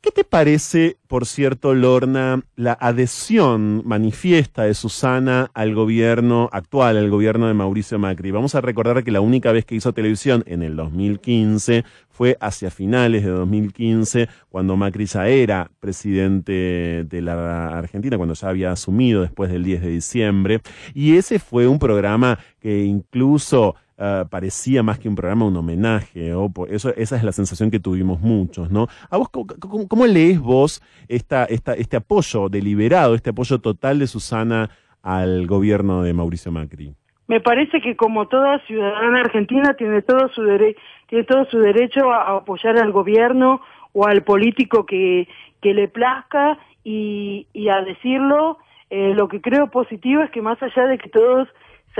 ¿Qué 0.00 0.12
te 0.12 0.22
parece, 0.22 0.96
por 1.08 1.26
cierto, 1.26 1.74
Lorna, 1.74 2.44
la 2.54 2.72
adhesión 2.80 3.82
manifiesta 3.84 4.62
de 4.62 4.74
Susana 4.74 5.50
al 5.54 5.74
gobierno 5.74 6.48
actual, 6.52 6.96
al 6.96 7.10
gobierno 7.10 7.48
de 7.48 7.54
Mauricio 7.54 7.98
Macri? 7.98 8.30
Vamos 8.30 8.54
a 8.54 8.60
recordar 8.60 9.02
que 9.02 9.10
la 9.10 9.20
única 9.20 9.50
vez 9.50 9.64
que 9.64 9.74
hizo 9.74 9.92
televisión 9.92 10.44
en 10.46 10.62
el 10.62 10.76
2015 10.76 11.84
fue 12.10 12.36
hacia 12.40 12.70
finales 12.70 13.24
de 13.24 13.30
2015, 13.30 14.28
cuando 14.48 14.76
Macri 14.76 15.06
ya 15.06 15.26
era 15.26 15.68
presidente 15.80 17.04
de 17.04 17.20
la 17.20 17.76
Argentina, 17.76 18.16
cuando 18.16 18.34
ya 18.34 18.50
había 18.50 18.70
asumido 18.70 19.22
después 19.22 19.50
del 19.50 19.64
10 19.64 19.82
de 19.82 19.88
diciembre. 19.88 20.60
Y 20.94 21.16
ese 21.16 21.40
fue 21.40 21.66
un 21.66 21.80
programa 21.80 22.38
que 22.60 22.84
incluso 22.84 23.74
ah, 23.98 24.24
parecía 24.30 24.82
más 24.82 24.98
que 24.98 25.08
un 25.08 25.14
programa, 25.14 25.44
un 25.46 25.56
homenaje, 25.56 26.32
o 26.34 26.50
eso 26.68 26.94
esa 26.96 27.16
es 27.16 27.24
la 27.24 27.32
sensación 27.32 27.70
que 27.70 27.80
tuvimos 27.80 28.20
muchos, 28.20 28.70
¿no? 28.70 28.86
¿A 29.10 29.16
vos 29.16 29.28
cómo, 29.28 29.46
cómo- 29.88 30.06
lees 30.06 30.40
vos 30.40 30.82
esta, 31.08 31.44
esta, 31.44 31.74
este 31.74 31.96
apoyo 31.96 32.48
deliberado, 32.48 33.14
este 33.14 33.30
apoyo 33.30 33.58
total 33.60 33.98
de 33.98 34.06
Susana 34.06 34.70
al 35.02 35.46
gobierno 35.46 36.02
de 36.02 36.12
Mauricio 36.12 36.50
Macri? 36.52 36.94
Me 37.26 37.40
parece 37.40 37.80
que 37.82 37.94
como 37.94 38.26
toda 38.28 38.58
ciudadana 38.66 39.20
argentina 39.20 39.74
tiene 39.74 40.00
todo 40.02 40.28
su 40.34 40.42
dere- 40.42 40.76
tiene 41.08 41.24
todo 41.24 41.44
su 41.50 41.58
derecho 41.58 42.10
a 42.10 42.36
apoyar 42.38 42.78
al 42.78 42.90
gobierno 42.92 43.60
o 43.92 44.06
al 44.06 44.22
político 44.22 44.86
que, 44.86 45.28
que 45.60 45.74
le 45.74 45.88
plazca 45.88 46.58
y, 46.84 47.46
y 47.52 47.68
a 47.68 47.82
decirlo. 47.82 48.58
Eh, 48.90 49.12
lo 49.14 49.28
que 49.28 49.42
creo 49.42 49.70
positivo 49.70 50.22
es 50.22 50.30
que 50.30 50.40
más 50.40 50.62
allá 50.62 50.86
de 50.86 50.96
que 50.96 51.10
todos 51.10 51.46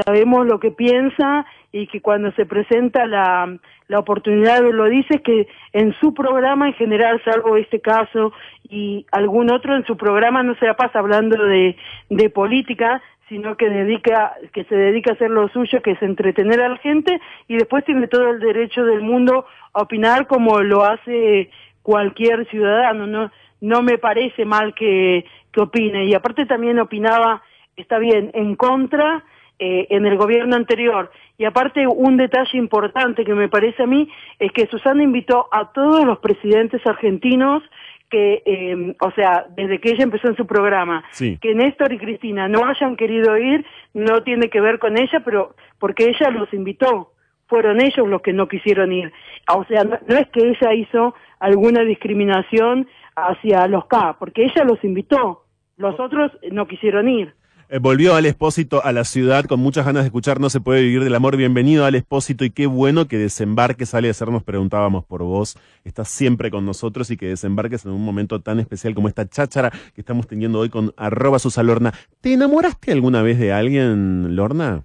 sabemos 0.05 0.47
lo 0.47 0.61
que 0.61 0.71
piensa 0.71 1.47
y 1.73 1.87
que 1.87 2.01
cuando 2.01 2.33
se 2.33 2.47
presenta 2.47 3.07
la, 3.07 3.59
la 3.89 3.99
oportunidad 3.99 4.63
lo 4.63 4.89
dice, 4.89 5.23
que 5.23 5.49
en 5.73 5.95
su 6.01 6.15
programa 6.15 6.69
en 6.69 6.75
general, 6.75 7.21
salvo 7.25 7.57
este 7.57 7.81
caso 7.81 8.33
y 8.69 9.07
algún 9.13 9.51
otro, 9.51 9.77
en 9.77 9.85
su 9.85 9.97
programa 9.97 10.43
no 10.43 10.55
se 10.57 10.67
la 10.67 10.75
pasa 10.75 10.99
hablando 10.99 11.43
de, 11.45 11.77
de 12.11 12.31
política, 12.31 13.03
sino 13.29 13.57
que 13.57 13.69
dedica, 13.69 14.35
que 14.53 14.65
se 14.65 14.75
dedica 14.75 15.11
a 15.11 15.15
hacer 15.15 15.31
lo 15.31 15.49
suyo, 15.49 15.83
que 15.83 15.93
es 15.93 16.03
entretener 16.03 16.61
a 16.61 16.71
la 16.71 16.77
gente, 16.79 17.21
y 17.47 17.57
después 17.57 17.85
tiene 17.85 18.09
todo 18.09 18.31
el 18.31 18.41
derecho 18.41 18.85
del 18.85 19.03
mundo 19.03 19.47
a 19.75 19.83
opinar 19.83 20.27
como 20.27 20.61
lo 20.61 20.85
hace 20.85 21.51
cualquier 21.83 22.47
ciudadano, 22.49 23.07
no, 23.07 23.31
no 23.61 23.83
me 23.83 23.99
parece 23.99 24.45
mal 24.45 24.75
que, 24.75 25.27
que 25.53 25.61
opine, 25.61 26.07
y 26.07 26.15
aparte 26.15 26.47
también 26.47 26.79
opinaba, 26.79 27.43
está 27.77 27.99
bien, 27.99 28.31
en 28.35 28.57
contra, 28.57 29.25
eh, 29.59 29.87
en 29.91 30.07
el 30.07 30.17
gobierno 30.17 30.57
anterior. 30.57 31.11
Y 31.37 31.45
aparte, 31.45 31.87
un 31.87 32.17
detalle 32.17 32.57
importante 32.59 33.25
que 33.25 33.35
me 33.35 33.49
parece 33.49 33.83
a 33.83 33.87
mí 33.87 34.09
es 34.39 34.53
que 34.53 34.67
Susana 34.67 35.03
invitó 35.03 35.49
a 35.51 35.73
todos 35.73 36.05
los 36.05 36.19
presidentes 36.19 36.85
argentinos 36.87 37.63
que, 38.11 38.43
eh, 38.47 38.97
o 39.01 39.11
sea, 39.13 39.47
desde 39.55 39.81
que 39.81 39.91
ella 39.91 40.05
empezó 40.05 40.29
en 40.29 40.37
su 40.37 40.47
programa, 40.47 41.05
Sí. 41.11 41.39
que 41.41 41.55
Néstor 41.55 41.93
y 41.93 41.99
Cristina 41.99 42.49
no 42.49 42.65
hayan 42.67 42.97
querido 42.97 43.37
ir, 43.37 43.67
no 43.95 44.23
tiene 44.23 44.49
que 44.49 44.61
ver 44.61 44.79
con 44.79 44.97
ella, 44.97 45.21
pero 45.25 45.55
porque 45.79 46.09
ella 46.09 46.31
los 46.31 46.53
invitó, 46.55 47.13
fueron 47.49 47.81
ellos 47.81 48.09
los 48.09 48.23
que 48.23 48.33
no 48.33 48.49
quisieron 48.49 48.93
ir. 48.93 49.13
O 49.55 49.65
sea, 49.65 49.85
no, 49.85 49.99
no 50.07 50.17
es 50.17 50.29
que 50.29 50.41
ella 50.49 50.73
hizo 50.73 51.15
alguna 51.39 51.83
discriminación 51.83 52.89
hacia 53.15 53.67
los 53.69 53.87
K, 53.87 54.17
porque 54.19 54.45
ella 54.45 54.65
los 54.65 54.83
invitó, 54.85 55.45
los 55.77 55.99
otros 56.01 56.33
no 56.51 56.67
quisieron 56.67 57.09
ir. 57.09 57.35
Eh, 57.71 57.81
volvió 57.81 58.15
al 58.15 58.25
Espósito 58.25 58.83
a 58.83 58.93
la 58.93 59.05
ciudad 59.05 59.45
con 59.45 59.61
muchas 59.61 59.85
ganas 59.85 60.03
de 60.03 60.07
escuchar 60.07 60.41
No 60.41 60.49
se 60.49 60.59
puede 60.59 60.81
vivir 60.81 61.05
del 61.05 61.15
amor. 61.15 61.37
Bienvenido 61.37 61.85
al 61.85 61.97
Espósito 61.97 62.47
y 62.47 62.51
qué 62.51 62.67
bueno 62.67 63.09
que 63.09 63.19
desembarques, 63.19 63.91
sale 63.91 64.09
a 64.09 64.13
hacer, 64.13 64.31
nos 64.31 64.43
preguntábamos 64.43 65.05
por 65.05 65.23
vos. 65.23 65.59
Estás 65.85 66.09
siempre 66.09 66.51
con 66.51 66.65
nosotros 66.65 67.11
y 67.11 67.19
que 67.19 67.27
desembarques 67.27 67.85
en 67.85 67.93
un 67.93 68.03
momento 68.03 68.41
tan 68.41 68.59
especial 68.59 68.95
como 68.95 69.09
esta 69.09 69.29
cháchara 69.29 69.71
que 69.95 70.01
estamos 70.01 70.27
teniendo 70.27 70.61
hoy 70.61 70.71
con 70.71 70.95
arroba 70.97 71.39
Susalorna. 71.39 71.93
¿Te 72.23 72.33
enamoraste 72.33 72.91
alguna 72.91 73.21
vez 73.21 73.39
de 73.39 73.53
alguien, 73.53 74.35
Lorna? 74.35 74.85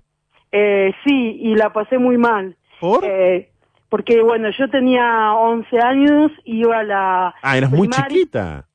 Eh, 0.51 0.91
sí, 1.05 1.37
y 1.39 1.55
la 1.55 1.71
pasé 1.71 1.97
muy 1.97 2.17
mal. 2.17 2.57
¿Por? 2.81 3.05
Eh, 3.05 3.49
porque, 3.87 4.21
bueno, 4.21 4.49
yo 4.59 4.69
tenía 4.69 5.33
11 5.35 5.79
años, 5.79 6.31
iba 6.43 6.79
a 6.79 6.83
la... 6.83 7.35
ah, 7.41 7.57
eras 7.57 7.71
muy 7.71 7.87
chiquita. 7.87 8.67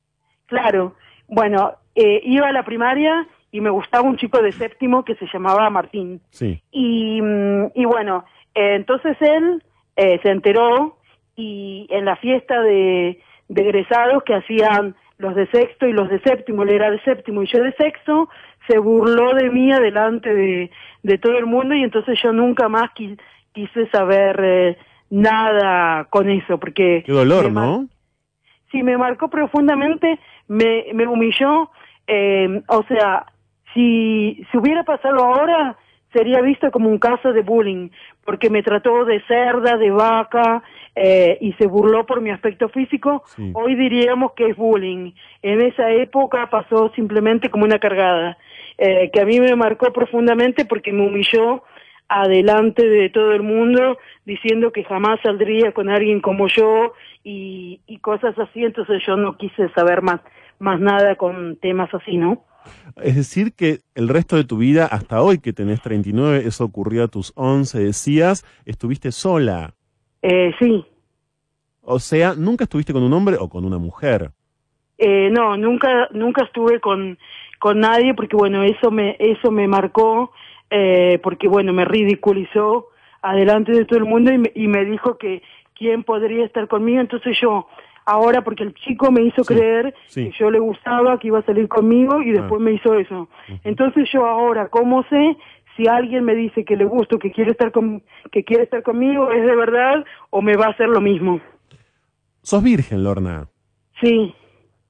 Claro, 0.47 0.95
bueno, 1.27 1.73
eh, 1.93 2.21
iba 2.23 2.47
a 2.47 2.51
la 2.51 2.65
primaria 2.65 3.27
y 3.51 3.61
me 3.61 3.69
gustaba 3.69 4.07
un 4.07 4.17
chico 4.17 4.41
de 4.41 4.51
séptimo 4.51 5.03
que 5.03 5.15
se 5.15 5.25
llamaba 5.31 5.69
Martín. 5.69 6.21
Sí. 6.29 6.61
Y, 6.71 7.21
mm, 7.21 7.71
y 7.75 7.85
bueno, 7.85 8.25
eh, 8.55 8.75
entonces 8.75 9.17
él 9.21 9.63
eh, 9.95 10.19
se 10.23 10.29
enteró 10.29 10.97
y 11.35 11.87
en 11.89 12.05
la 12.05 12.15
fiesta 12.17 12.61
de, 12.61 13.19
de 13.47 13.61
egresados 13.61 14.23
que 14.23 14.35
hacían 14.35 14.95
los 15.17 15.35
de 15.35 15.47
sexto 15.47 15.87
y 15.87 15.93
los 15.93 16.09
de 16.09 16.19
séptimo, 16.21 16.63
él 16.63 16.69
era 16.69 16.89
de 16.91 16.99
séptimo 17.01 17.43
y 17.43 17.47
yo 17.47 17.61
de 17.61 17.73
sexto, 17.73 18.29
se 18.67 18.77
burló 18.77 19.33
de 19.33 19.49
mí 19.49 19.71
adelante 19.71 20.33
de, 20.33 20.71
de 21.03 21.17
todo 21.17 21.37
el 21.37 21.45
mundo 21.45 21.75
y 21.75 21.83
entonces 21.83 22.19
yo 22.23 22.31
nunca 22.31 22.69
más 22.69 22.89
qui- 22.95 23.19
quise 23.51 23.87
saber 23.89 24.39
eh, 24.43 24.77
nada 25.09 26.05
con 26.05 26.29
eso, 26.29 26.57
porque... 26.59 27.03
Qué 27.05 27.11
dolor, 27.11 27.51
¿no? 27.51 27.87
sí 28.71 28.83
me 28.83 28.97
marcó 28.97 29.29
profundamente, 29.29 30.19
me, 30.47 30.85
me 30.93 31.07
humilló, 31.07 31.71
eh, 32.05 32.61
o 32.67 32.83
sea, 32.83 33.25
si, 33.73 34.45
si 34.51 34.57
hubiera 34.57 34.83
pasado 34.83 35.23
ahora, 35.23 35.77
sería 36.13 36.41
visto 36.41 36.71
como 36.71 36.89
un 36.89 36.97
caso 36.97 37.33
de 37.33 37.41
bullying, 37.41 37.89
porque 38.25 38.49
me 38.49 38.63
trató 38.63 39.05
de 39.05 39.21
cerda, 39.27 39.77
de 39.77 39.91
vaca, 39.91 40.63
eh, 40.95 41.37
y 41.39 41.53
se 41.53 41.67
burló 41.67 42.05
por 42.05 42.19
mi 42.21 42.31
aspecto 42.31 42.67
físico, 42.69 43.23
Sí. 43.27 43.51
hoy 43.53 43.75
diríamos 43.75 44.33
que 44.33 44.47
es 44.47 44.57
bullying. 44.57 45.11
En 45.43 45.61
esa 45.61 45.91
época 45.91 46.49
pasó 46.49 46.91
simplemente 46.95 47.49
como 47.49 47.65
una 47.65 47.79
cargada, 47.79 48.37
eh, 48.77 49.09
que 49.13 49.21
a 49.21 49.25
mí 49.25 49.39
me 49.39 49.55
marcó 49.55 49.93
profundamente 49.93 50.65
porque 50.65 50.91
me 50.91 51.05
humilló 51.05 51.63
adelante 52.07 52.87
de 52.87 53.09
todo 53.09 53.33
el 53.33 53.43
mundo 53.43 53.97
diciendo 54.25 54.71
que 54.71 54.83
jamás 54.83 55.19
saldría 55.21 55.73
con 55.73 55.89
alguien 55.89 56.21
como 56.21 56.47
yo 56.47 56.93
y, 57.23 57.81
y 57.85 57.99
cosas 57.99 58.37
así, 58.39 58.63
entonces 58.65 59.03
yo 59.05 59.15
no 59.15 59.37
quise 59.37 59.69
saber 59.69 60.01
más, 60.01 60.21
más 60.57 60.79
nada 60.79 61.15
con 61.15 61.57
temas 61.57 61.93
así, 61.93 62.17
¿no? 62.17 62.43
Es 63.01 63.15
decir, 63.15 63.53
que 63.53 63.79
el 63.95 64.09
resto 64.09 64.35
de 64.35 64.43
tu 64.43 64.57
vida, 64.57 64.85
hasta 64.85 65.21
hoy 65.21 65.39
que 65.39 65.53
tenés 65.53 65.81
39, 65.81 66.43
eso 66.45 66.65
ocurrió 66.65 67.03
a 67.03 67.07
tus 67.07 67.31
11, 67.35 67.79
decías, 67.79 68.45
estuviste 68.65 69.11
sola. 69.11 69.73
Eh, 70.21 70.53
sí, 70.59 70.85
O 71.81 71.99
sea, 71.99 72.33
nunca 72.35 72.65
estuviste 72.65 72.93
con 72.93 73.03
un 73.03 73.13
hombre 73.13 73.37
o 73.39 73.47
con 73.49 73.65
una 73.65 73.77
mujer. 73.77 74.31
eh, 74.97 75.29
no, 75.31 75.55
nunca, 75.57 76.09
nunca 76.11 76.43
estuve 76.43 76.79
con, 76.81 77.17
con 77.59 77.79
nadie 77.79 78.13
porque 78.13 78.35
bueno, 78.35 78.63
eso 78.63 78.91
me, 78.91 79.15
eso 79.19 79.49
me 79.51 79.67
marcó, 79.67 80.31
eh, 80.69 81.19
porque 81.23 81.47
bueno, 81.47 81.71
me 81.73 81.85
ridiculizó 81.85 82.87
adelante 83.21 83.71
de 83.71 83.85
todo 83.85 83.99
el 83.99 84.05
mundo 84.05 84.31
y 84.33 84.37
me, 84.37 84.51
y 84.55 84.67
me 84.67 84.83
dijo 84.85 85.17
que 85.17 85.41
quién 85.73 86.03
podría 86.03 86.45
estar 86.45 86.67
conmigo, 86.67 86.99
entonces 86.99 87.37
yo, 87.41 87.67
ahora 88.05 88.43
porque 88.43 88.63
el 88.63 88.73
chico 88.73 89.11
me 89.11 89.21
hizo 89.23 89.43
Sí, 89.43 89.53
creer 89.53 89.93
sí. 90.07 90.25
que 90.25 90.37
yo 90.37 90.49
le 90.51 90.59
gustaba, 90.59 91.17
que 91.19 91.27
iba 91.27 91.39
a 91.39 91.43
salir 91.45 91.67
conmigo 91.67 92.21
y 92.21 92.31
después 92.31 92.59
Ah. 92.61 92.63
me 92.63 92.73
hizo 92.73 92.93
eso. 92.95 93.29
Entonces 93.63 94.09
yo 94.13 94.25
ahora, 94.25 94.67
¿cómo 94.69 95.03
sé 95.09 95.37
si 95.77 95.87
alguien 95.87 96.25
me 96.25 96.35
dice 96.35 96.65
que 96.65 96.75
le 96.75 96.85
gusto, 96.85 97.19
que 97.19 97.31
quiere 97.31 97.51
estar 97.51 97.71
con, 97.71 98.03
que 98.31 98.43
quiere 98.43 98.63
estar 98.63 98.83
conmigo, 98.83 99.31
es 99.31 99.45
de 99.45 99.55
verdad 99.55 100.03
o 100.29 100.41
me 100.41 100.55
va 100.55 100.65
a 100.65 100.71
hacer 100.71 100.89
lo 100.89 101.01
mismo? 101.01 101.39
Sos 102.41 102.63
virgen, 102.63 103.03
Lorna. 103.03 103.47
Sí. 104.01 104.33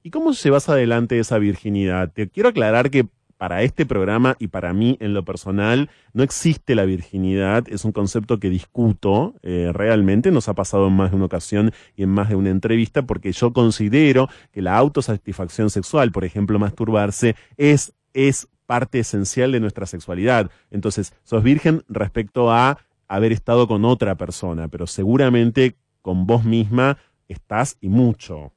¿Y 0.02 0.10
cómo 0.10 0.32
llevas 0.32 0.68
adelante 0.68 1.18
esa 1.18 1.38
virginidad? 1.38 2.10
Te 2.12 2.28
quiero 2.30 2.48
aclarar 2.48 2.90
que 2.90 3.04
para 3.40 3.62
este 3.62 3.86
programa 3.86 4.36
y 4.38 4.48
para 4.48 4.74
mí 4.74 4.98
en 5.00 5.14
lo 5.14 5.24
personal 5.24 5.88
no 6.12 6.22
existe 6.22 6.74
la 6.74 6.84
virginidad, 6.84 7.64
es 7.70 7.86
un 7.86 7.92
concepto 7.92 8.38
que 8.38 8.50
discuto 8.50 9.34
eh, 9.40 9.70
realmente, 9.72 10.30
nos 10.30 10.50
ha 10.50 10.54
pasado 10.54 10.88
en 10.88 10.92
más 10.92 11.10
de 11.10 11.16
una 11.16 11.24
ocasión 11.24 11.72
y 11.96 12.02
en 12.02 12.10
más 12.10 12.28
de 12.28 12.34
una 12.34 12.50
entrevista, 12.50 13.06
porque 13.06 13.32
yo 13.32 13.54
considero 13.54 14.28
que 14.52 14.60
la 14.60 14.76
autosatisfacción 14.76 15.70
sexual, 15.70 16.12
por 16.12 16.26
ejemplo, 16.26 16.58
masturbarse, 16.58 17.34
es, 17.56 17.94
es 18.12 18.46
parte 18.66 18.98
esencial 18.98 19.52
de 19.52 19.60
nuestra 19.60 19.86
sexualidad. 19.86 20.50
Entonces, 20.70 21.14
sos 21.24 21.42
virgen 21.42 21.82
respecto 21.88 22.52
a 22.52 22.76
haber 23.08 23.32
estado 23.32 23.66
con 23.66 23.86
otra 23.86 24.16
persona, 24.16 24.68
pero 24.68 24.86
seguramente 24.86 25.76
con 26.02 26.26
vos 26.26 26.44
misma 26.44 26.98
estás 27.26 27.78
y 27.80 27.88
mucho. 27.88 28.52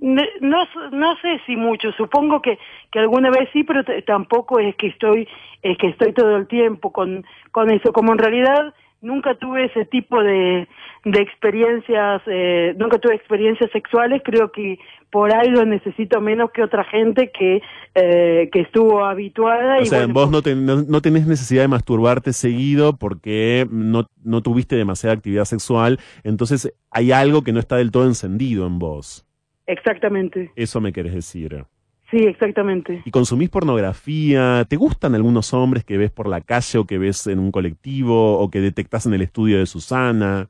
No, 0.00 0.22
no 0.92 1.16
sé 1.20 1.40
si 1.46 1.56
mucho, 1.56 1.92
supongo 1.92 2.40
que, 2.40 2.58
que 2.90 2.98
alguna 2.98 3.30
vez 3.30 3.48
sí, 3.52 3.64
pero 3.64 3.82
tampoco 4.06 4.58
es 4.58 4.74
que 4.76 4.86
estoy, 4.88 5.28
es 5.62 5.76
que 5.76 5.88
estoy 5.88 6.12
todo 6.14 6.36
el 6.36 6.46
tiempo 6.46 6.90
con, 6.90 7.24
con 7.52 7.70
eso. 7.70 7.92
Como 7.92 8.12
en 8.12 8.18
realidad 8.18 8.72
nunca 9.02 9.34
tuve 9.34 9.66
ese 9.66 9.84
tipo 9.84 10.22
de, 10.22 10.66
de 11.04 11.20
experiencias, 11.20 12.22
eh, 12.26 12.74
nunca 12.78 12.98
tuve 12.98 13.14
experiencias 13.14 13.70
sexuales, 13.72 14.22
creo 14.24 14.50
que 14.52 14.78
por 15.10 15.34
ahí 15.34 15.48
lo 15.48 15.64
necesito 15.66 16.20
menos 16.20 16.50
que 16.52 16.62
otra 16.62 16.84
gente 16.84 17.30
que, 17.30 17.60
eh, 17.94 18.48
que 18.52 18.60
estuvo 18.60 19.04
habituada. 19.04 19.78
O 19.78 19.82
y 19.82 19.86
sea, 19.86 20.00
bueno, 20.00 20.14
vos 20.14 20.30
no, 20.30 20.42
ten- 20.42 20.64
no, 20.64 20.82
no 20.82 21.02
tenés 21.02 21.26
necesidad 21.26 21.62
de 21.62 21.68
masturbarte 21.68 22.32
seguido 22.32 22.96
porque 22.96 23.66
no, 23.70 24.06
no 24.24 24.42
tuviste 24.42 24.76
demasiada 24.76 25.14
actividad 25.14 25.44
sexual, 25.44 25.98
entonces 26.24 26.72
hay 26.90 27.12
algo 27.12 27.42
que 27.42 27.52
no 27.52 27.58
está 27.60 27.76
del 27.76 27.90
todo 27.90 28.06
encendido 28.06 28.66
en 28.66 28.78
vos. 28.78 29.26
Exactamente, 29.70 30.50
Eso 30.56 30.80
me 30.80 30.92
querés 30.92 31.14
decir. 31.14 31.64
sí, 32.10 32.18
exactamente. 32.18 33.02
¿Y 33.04 33.10
consumís 33.10 33.48
pornografía? 33.50 34.64
¿Te 34.68 34.76
gustan 34.76 35.14
algunos 35.14 35.54
hombres 35.54 35.84
que 35.84 35.96
ves 35.96 36.10
por 36.10 36.28
la 36.28 36.40
calle 36.40 36.78
o 36.78 36.84
que 36.84 36.98
ves 36.98 37.26
en 37.26 37.38
un 37.38 37.50
colectivo 37.52 38.38
o 38.38 38.50
que 38.50 38.60
detectás 38.60 39.06
en 39.06 39.14
el 39.14 39.22
estudio 39.22 39.58
de 39.58 39.66
Susana? 39.66 40.48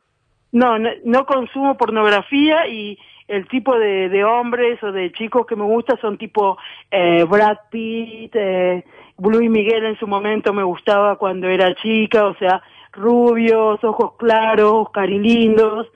No, 0.52 0.78
no, 0.78 0.90
no 1.04 1.26
consumo 1.26 1.76
pornografía 1.76 2.66
y 2.66 2.98
el 3.28 3.46
tipo 3.46 3.78
de, 3.78 4.08
de 4.08 4.24
hombres 4.24 4.82
o 4.82 4.90
de 4.90 5.12
chicos 5.12 5.46
que 5.46 5.54
me 5.54 5.62
gusta 5.64 5.96
son 6.00 6.18
tipo 6.18 6.58
eh, 6.90 7.22
Brad 7.24 7.58
Pitt, 7.70 8.34
eh, 8.34 8.84
Luis 9.18 9.48
Miguel 9.50 9.84
en 9.84 9.98
su 9.98 10.08
momento 10.08 10.52
me 10.52 10.64
gustaba 10.64 11.16
cuando 11.16 11.46
era 11.46 11.74
chica, 11.76 12.26
o 12.26 12.34
sea, 12.36 12.62
rubios, 12.92 13.84
ojos 13.84 14.14
claros, 14.18 14.90
carilindos, 14.90 15.86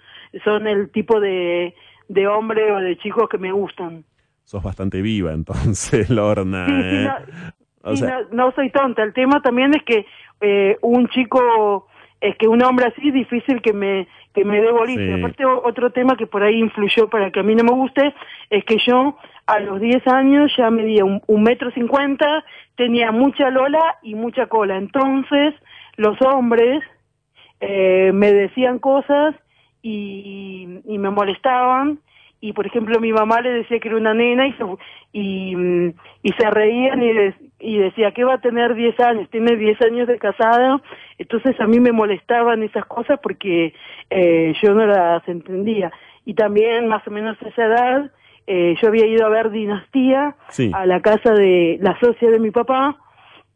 son 0.44 0.68
el 0.68 0.90
tipo 0.90 1.18
de, 1.18 1.74
de 2.14 2.26
hombre 2.28 2.70
o 2.72 2.78
de 2.80 2.96
chicos 2.98 3.28
que 3.28 3.38
me 3.38 3.52
gustan. 3.52 4.04
Sos 4.44 4.62
bastante 4.62 5.02
viva 5.02 5.32
entonces, 5.32 6.08
Lorna. 6.18 6.66
Sí, 6.66 6.72
sí, 6.72 6.96
¿eh? 6.96 7.08
no, 7.82 7.90
O 7.90 7.96
Sí, 7.96 8.02
sea, 8.02 8.20
no, 8.30 8.46
no 8.46 8.52
soy 8.52 8.70
tonta. 8.70 9.02
El 9.02 9.12
tema 9.12 9.40
también 9.42 9.74
es 9.74 9.82
que 9.82 10.06
eh, 10.40 10.76
un 10.82 11.08
chico, 11.08 11.86
es 12.20 12.36
que 12.36 12.46
un 12.48 12.62
hombre 12.62 12.86
así 12.86 13.10
difícil 13.10 13.60
que 13.60 13.72
me 13.72 14.06
que 14.34 14.44
me 14.44 14.60
dé. 14.60 14.68
Sí. 14.86 15.12
Aparte, 15.12 15.44
otro 15.44 15.90
tema 15.90 16.16
que 16.16 16.26
por 16.26 16.42
ahí 16.42 16.58
influyó 16.58 17.08
para 17.08 17.30
que 17.30 17.40
a 17.40 17.42
mí 17.44 17.54
no 17.54 17.62
me 17.62 17.70
guste, 17.72 18.12
es 18.50 18.64
que 18.64 18.78
yo 18.84 19.16
a 19.46 19.60
los 19.60 19.80
10 19.80 20.06
años 20.08 20.52
ya 20.56 20.70
medía 20.70 21.04
un, 21.04 21.22
un 21.26 21.42
metro 21.44 21.70
cincuenta, 21.70 22.44
tenía 22.76 23.12
mucha 23.12 23.50
lola 23.50 23.96
y 24.02 24.16
mucha 24.16 24.46
cola. 24.46 24.76
Entonces, 24.76 25.54
los 25.96 26.20
hombres 26.22 26.82
eh, 27.60 28.10
me 28.12 28.32
decían 28.32 28.80
cosas 28.80 29.36
y, 29.88 30.80
y 30.86 30.98
me 30.98 31.10
molestaban 31.10 31.98
y 32.40 32.52
por 32.52 32.66
ejemplo 32.66 32.98
mi 33.00 33.12
mamá 33.12 33.40
le 33.42 33.50
decía 33.52 33.78
que 33.78 33.88
era 33.88 33.96
una 33.96 34.14
nena 34.14 34.46
y 34.48 34.52
se, 34.54 34.64
y, 35.12 35.54
mm, 35.56 35.92
y 36.22 36.32
se 36.32 36.50
reían 36.50 37.02
y, 37.02 37.12
de- 37.12 37.34
y 37.60 37.78
decía 37.78 38.12
que 38.12 38.24
va 38.24 38.34
a 38.34 38.40
tener 38.40 38.74
10 38.74 38.98
años, 39.00 39.28
tiene 39.30 39.56
10 39.56 39.80
años 39.82 40.08
de 40.08 40.18
casada, 40.18 40.80
entonces 41.18 41.58
a 41.60 41.66
mí 41.66 41.80
me 41.80 41.92
molestaban 41.92 42.62
esas 42.62 42.84
cosas 42.86 43.18
porque 43.22 43.72
eh, 44.10 44.52
yo 44.62 44.74
no 44.74 44.86
las 44.86 45.26
entendía. 45.28 45.90
Y 46.26 46.34
también 46.34 46.88
más 46.88 47.06
o 47.06 47.10
menos 47.10 47.36
a 47.42 47.48
esa 47.48 47.64
edad 47.64 48.10
eh, 48.46 48.74
yo 48.80 48.88
había 48.88 49.06
ido 49.06 49.24
a 49.24 49.30
ver 49.30 49.50
Dinastía 49.50 50.34
Sí. 50.50 50.70
a 50.74 50.84
la 50.86 51.00
casa 51.00 51.32
de 51.32 51.78
la 51.80 51.98
socia 52.00 52.30
de 52.30 52.38
mi 52.40 52.50
papá 52.50 52.96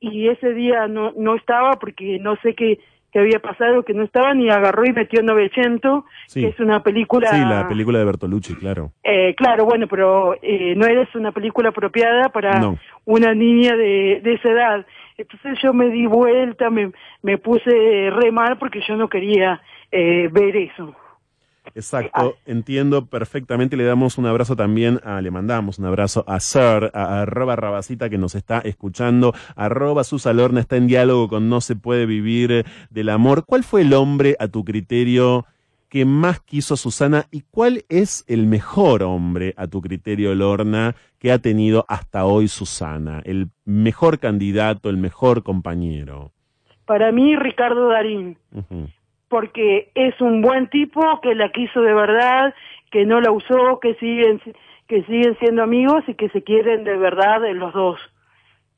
y 0.01 0.29
ese 0.29 0.55
día 0.55 0.87
no, 0.89 1.13
no 1.17 1.35
estaba 1.35 1.73
porque 1.79 2.19
no 2.21 2.37
sé 2.37 2.55
qué, 2.55 2.79
qué 3.13 3.19
había 3.21 3.39
pasado, 3.41 3.83
que 3.85 3.95
no 3.95 4.03
estaba, 4.05 4.35
ni 4.35 4.51
agarró 4.51 4.85
y 4.85 4.93
metió 4.93 5.23
900, 5.23 6.05
Sí. 6.27 6.43
que 6.43 6.49
es 6.49 6.61
una 6.61 6.83
película... 6.83 7.29
Sí, 7.31 7.41
la 7.41 7.67
película 7.69 7.99
de 7.99 8.05
Bertolucci, 8.05 8.55
claro. 8.57 8.93
Eh, 9.03 9.35
claro, 9.37 9.65
bueno, 9.65 9.87
pero 9.89 10.35
eh, 10.43 10.75
no 10.77 10.87
eres 10.87 11.15
una 11.15 11.33
película 11.33 11.71
apropiada 11.71 12.29
para 12.29 12.59
No. 12.61 12.77
una 13.07 13.35
niña 13.35 13.77
de, 13.77 14.21
de 14.23 14.35
esa 14.35 14.51
edad. 14.51 14.87
Entonces 15.17 15.59
yo 15.63 15.73
me 15.73 15.89
di 15.89 16.07
vuelta, 16.07 16.71
me, 16.71 16.93
me 17.23 17.39
puse 17.39 17.71
re 18.11 18.31
mal 18.31 18.57
porque 18.59 18.81
yo 18.87 18.95
no 18.97 19.09
quería 19.09 19.61
eh, 19.91 20.29
ver 20.31 20.57
eso. 20.57 20.95
Exacto, 21.75 22.37
entiendo 22.47 23.07
perfectamente. 23.07 23.77
Le 23.77 23.85
damos 23.85 24.19
un 24.19 24.27
abrazo 24.27 24.57
también, 24.57 25.01
a, 25.05 25.21
le 25.21 25.31
mandamos 25.31 25.79
un 25.79 25.87
abrazo 25.87 26.25
a 26.27 26.41
Sir, 26.41 26.91
a, 26.95 27.23
arroba 27.23 27.57
Rabacita 27.57 28.09
que 28.11 28.19
nos 28.19 28.35
está 28.35 28.59
escuchando, 28.61 29.35
arroba 29.57 30.05
Susalorna 30.05 30.61
está 30.61 30.77
en 30.77 30.87
diálogo 30.87 31.29
con 31.29 31.49
No 31.49 31.61
se 31.61 31.77
puede 31.77 32.07
vivir 32.07 32.65
del 32.91 33.09
amor. 33.09 33.45
¿Cuál 33.45 33.65
fue 33.65 33.83
el 33.83 33.93
hombre, 33.95 34.37
a 34.39 34.49
tu 34.49 34.65
criterio, 34.65 35.47
que 35.89 36.05
más 36.05 36.41
quiso 36.41 36.77
Susana 36.77 37.27
y 37.31 37.43
cuál 37.51 37.85
es 37.89 38.25
el 38.29 38.47
mejor 38.47 39.03
hombre, 39.03 39.55
a 39.57 39.67
tu 39.67 39.81
criterio, 39.81 40.35
Lorna, 40.35 40.95
que 41.19 41.33
ha 41.33 41.39
tenido 41.39 41.85
hasta 41.89 42.25
hoy 42.25 42.49
Susana? 42.49 43.23
El 43.25 43.49
mejor 43.65 44.19
candidato, 44.19 44.91
el 44.91 44.99
mejor 44.99 45.43
compañero. 45.43 46.33
Para 46.85 47.13
mí, 47.13 47.37
Ricardo 47.37 47.89
Darín. 47.89 48.39
Porque 49.29 49.91
es 49.95 50.21
un 50.21 50.41
buen 50.43 50.69
tipo 50.69 51.21
que 51.21 51.35
la 51.35 51.51
quiso 51.53 51.81
de 51.83 51.95
verdad, 51.95 52.55
que 52.91 53.05
no 53.05 53.21
la 53.21 53.31
usó, 53.31 53.79
que 53.81 53.95
siguen 53.95 54.41
que 54.87 55.03
siguen 55.05 55.37
siendo 55.39 55.63
amigos 55.63 56.03
y 56.07 56.15
que 56.15 56.31
se 56.31 56.43
quieren 56.43 56.83
de 56.85 56.97
verdad 56.97 57.43
los 57.53 57.75
dos. 57.75 58.01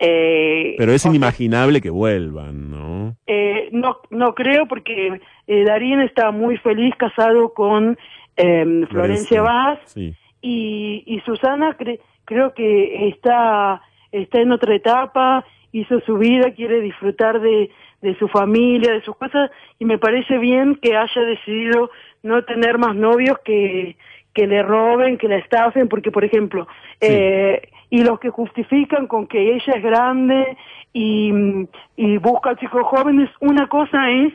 Eh, 0.00 0.76
Pero 0.78 0.92
es 0.92 1.02
sea, 1.02 1.10
inimaginable 1.10 1.80
que 1.80 1.90
vuelvan, 1.90 2.70
¿no? 2.70 3.16
eh, 3.26 3.68
no 3.72 3.98
no 4.10 4.34
creo 4.34 4.66
porque 4.66 5.20
eh, 5.46 5.64
Darín 5.64 6.00
está 6.00 6.30
muy 6.30 6.56
feliz 6.56 6.94
casado 6.96 7.52
con 7.52 7.98
eh, 8.36 8.86
Florencia 8.90 9.42
Vaz 9.42 9.78
Sí. 9.84 10.14
y, 10.40 11.02
y 11.06 11.20
Susana 11.20 11.76
cre- 11.76 12.00
creo 12.24 12.54
que 12.54 13.08
está 13.08 13.82
está 14.10 14.40
en 14.40 14.52
otra 14.52 14.74
etapa 14.74 15.44
hizo 15.72 16.00
su 16.00 16.16
vida 16.18 16.52
quiere 16.52 16.80
disfrutar 16.80 17.40
de, 17.40 17.70
de 18.02 18.18
su 18.18 18.28
familia 18.28 18.92
de 18.92 19.02
sus 19.02 19.16
cosas 19.16 19.50
y 19.78 19.84
me 19.84 19.98
parece 19.98 20.38
bien 20.38 20.76
que 20.76 20.96
haya 20.96 21.22
decidido 21.22 21.90
no 22.22 22.42
tener 22.44 22.78
más 22.78 22.94
novios 22.96 23.38
que 23.44 23.96
que 24.32 24.46
le 24.46 24.62
roben 24.62 25.18
que 25.18 25.26
la 25.28 25.36
estafen 25.38 25.88
porque 25.88 26.10
por 26.10 26.24
ejemplo 26.24 26.66
Sí. 27.00 27.08
eh, 27.08 27.62
y 27.92 28.04
los 28.04 28.20
que 28.20 28.30
justifican 28.30 29.08
con 29.08 29.26
que 29.26 29.54
ella 29.54 29.72
es 29.74 29.82
grande 29.82 30.56
y, 30.92 31.32
y 31.96 32.18
busca 32.18 32.54
chicos 32.56 32.84
jóvenes 32.84 33.28
una 33.40 33.68
cosa 33.68 34.10
es 34.10 34.32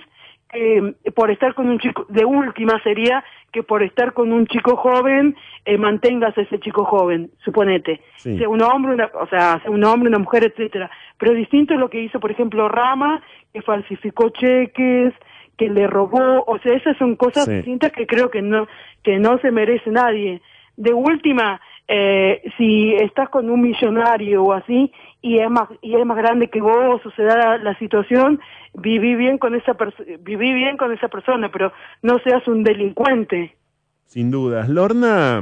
que 0.56 1.12
por 1.12 1.30
estar 1.32 1.54
con 1.54 1.68
un 1.70 1.80
chico, 1.80 2.06
de 2.10 2.24
última 2.26 2.82
sería 2.82 3.24
que 3.52 3.62
por 3.64 3.84
estar 3.84 4.14
con 4.14 4.32
un 4.32 4.48
chico 4.48 4.76
joven 4.78 5.36
eh, 5.66 5.78
mantengas 5.78 6.38
a 6.38 6.42
ese 6.42 6.60
chico 6.60 6.86
joven, 6.86 7.30
suponete, 7.44 8.02
Sí. 8.18 8.38
sea 8.38 8.48
un 8.50 8.62
hombre, 8.62 8.94
una, 8.94 9.10
o 9.20 9.28
sea, 9.28 9.60
sea 9.62 9.72
un 9.72 9.84
hombre, 9.84 10.10
una 10.10 10.20
mujer, 10.20 10.44
etcétera. 10.46 10.90
Pero 11.18 11.34
distinto 11.34 11.74
es 11.74 11.80
lo 11.80 11.90
que 11.90 12.02
hizo, 12.02 12.20
por 12.20 12.32
ejemplo, 12.32 12.70
Rama, 12.70 13.22
que 13.54 13.62
falsificó 13.62 14.30
cheques, 14.30 15.14
que 15.58 15.70
le 15.70 15.88
robó, 15.88 16.44
o 16.48 16.58
sea, 16.60 16.74
esas 16.74 16.98
son 16.98 17.16
cosas 17.16 17.46
Sí. 17.46 17.54
distintas 17.56 17.92
que 17.92 18.06
creo 18.08 18.30
que 18.30 18.42
no, 18.42 18.68
que 19.04 19.18
no 19.20 19.38
se 19.40 19.52
merece 19.52 19.90
nadie. 19.90 20.42
De 20.78 20.94
última, 20.94 21.62
eh, 21.88 22.42
si 22.58 22.96
estás 22.96 23.30
con 23.30 23.50
un 23.50 23.62
millonario 23.62 24.44
o 24.44 24.54
así 24.54 24.92
y 25.22 25.40
es 25.40 25.50
más 25.50 25.70
y 25.82 25.96
es 25.96 26.06
más 26.06 26.18
grande 26.18 26.50
que 26.50 26.62
vos 26.62 27.06
o 27.06 27.12
se 27.12 27.24
da 27.24 27.58
la, 27.58 27.78
situación, 27.78 28.40
viví 28.74 29.16
bien 29.16 29.38
con 29.38 29.56
esa 29.56 29.76
viví 30.22 30.54
bien 30.54 30.78
con 30.78 30.92
esa 30.92 31.08
persona, 31.08 31.52
pero 31.52 31.72
no 32.02 32.20
seas 32.20 32.48
un 32.48 32.64
delincuente. 32.64 33.56
Sin 34.06 34.32
dudas. 34.32 34.70
Lorna, 34.70 35.42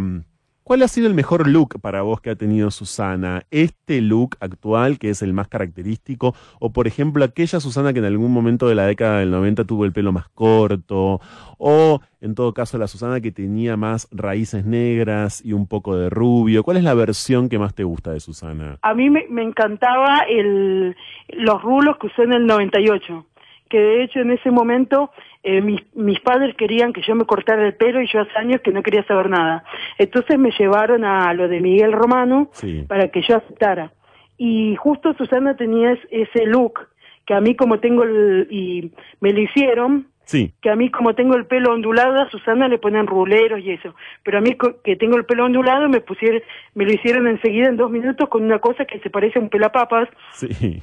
¿cuál 0.63 0.81
ha 0.83 0.87
sido 0.87 1.07
el 1.07 1.13
mejor 1.13 1.47
look 1.47 1.79
para 1.81 2.01
vos 2.01 2.21
que 2.21 2.29
ha 2.29 2.35
tenido 2.35 2.71
Susana? 2.71 3.43
¿Este 3.51 4.01
look 4.01 4.37
actual, 4.39 4.99
que 4.99 5.09
es 5.09 5.21
el 5.21 5.33
más 5.33 5.47
característico? 5.47 6.35
O, 6.59 6.71
por 6.71 6.87
ejemplo, 6.87 7.23
aquella 7.23 7.59
Susana 7.59 7.93
que 7.93 7.99
en 7.99 8.05
algún 8.05 8.31
momento 8.31 8.67
de 8.67 8.75
la 8.75 8.85
década 8.85 9.19
del 9.19 9.31
90 9.31 9.65
tuvo 9.65 9.85
el 9.85 9.93
pelo 9.93 10.11
más 10.11 10.29
corto? 10.29 11.21
O, 11.57 12.01
en 12.21 12.35
todo 12.35 12.53
caso, 12.53 12.77
la 12.77 12.87
Susana 12.87 13.21
que 13.21 13.31
tenía 13.31 13.77
más 13.77 14.07
raíces 14.11 14.65
negras 14.65 15.43
y 15.45 15.53
un 15.53 15.67
poco 15.67 15.95
de 15.95 16.09
rubio. 16.09 16.63
¿Cuál 16.63 16.77
es 16.77 16.83
la 16.83 16.93
versión 16.93 17.49
que 17.49 17.59
más 17.59 17.73
te 17.73 17.83
gusta 17.83 18.11
de 18.11 18.19
Susana? 18.19 18.77
A 18.81 18.93
mí 18.93 19.09
me, 19.09 19.43
encantaba 19.43 20.19
el, 20.29 20.95
los 21.29 21.61
rulos 21.61 21.97
que 21.97 22.07
usé 22.07 22.23
en 22.23 22.33
el 22.33 22.45
98, 22.45 23.25
que 23.69 23.77
de 23.77 24.03
hecho 24.03 24.19
en 24.19 24.31
ese 24.31 24.51
momento 24.51 25.11
eh, 25.43 25.61
mis, 25.61 25.81
mis 25.95 26.19
padres 26.21 26.55
querían 26.55 26.93
que 26.93 27.01
yo 27.01 27.15
me 27.15 27.25
cortara 27.25 27.65
el 27.67 27.75
pelo 27.75 28.01
y 28.01 28.07
yo 28.07 28.21
hace 28.21 28.37
años 28.37 28.61
que 28.61 28.71
no 28.71 28.81
quería 28.81 29.03
saber 29.03 29.29
nada. 29.29 29.63
Entonces 29.97 30.39
me 30.39 30.51
llevaron 30.57 31.03
a 31.03 31.33
lo 31.33 31.47
de 31.47 31.59
Miguel 31.59 31.91
Romano 31.91 32.49
Sí. 32.53 32.85
para 32.87 33.09
que 33.09 33.21
yo 33.21 33.35
aceptara. 33.37 33.91
Y 34.37 34.75
justo 34.77 35.13
Susana 35.13 35.55
tenía 35.55 35.91
es- 35.91 36.07
ese 36.11 36.45
look 36.45 36.87
que 37.25 37.33
a 37.33 37.41
mí 37.41 37.55
como 37.55 37.79
tengo 37.79 38.03
el, 38.03 38.47
y 38.49 38.91
me 39.21 39.31
lo 39.33 39.39
hicieron, 39.41 40.07
Sí. 40.25 40.53
que 40.61 40.69
a 40.69 40.75
mí 40.77 40.89
como 40.89 41.13
tengo 41.15 41.35
el 41.35 41.45
pelo 41.45 41.73
ondulado, 41.73 42.21
a 42.21 42.29
Susana 42.29 42.69
le 42.69 42.77
ponen 42.77 43.07
ruleros 43.07 43.59
y 43.59 43.71
eso, 43.71 43.93
pero 44.23 44.37
a 44.37 44.41
mí 44.41 44.55
que 44.83 44.95
tengo 44.95 45.17
el 45.17 45.25
pelo 45.25 45.43
ondulado 45.45 45.89
me 45.89 45.99
pusieron, 45.99 46.41
me 46.75 46.85
lo 46.85 46.93
hicieron 46.93 47.27
enseguida 47.27 47.67
en 47.67 47.75
dos 47.77 47.91
minutos 47.91 48.29
con 48.29 48.43
una 48.43 48.59
cosa 48.59 48.85
que 48.85 48.99
se 48.99 49.09
parece 49.09 49.39
a 49.39 49.41
un 49.41 49.49
pelapapas 49.49 50.07
Sí. 50.31 50.81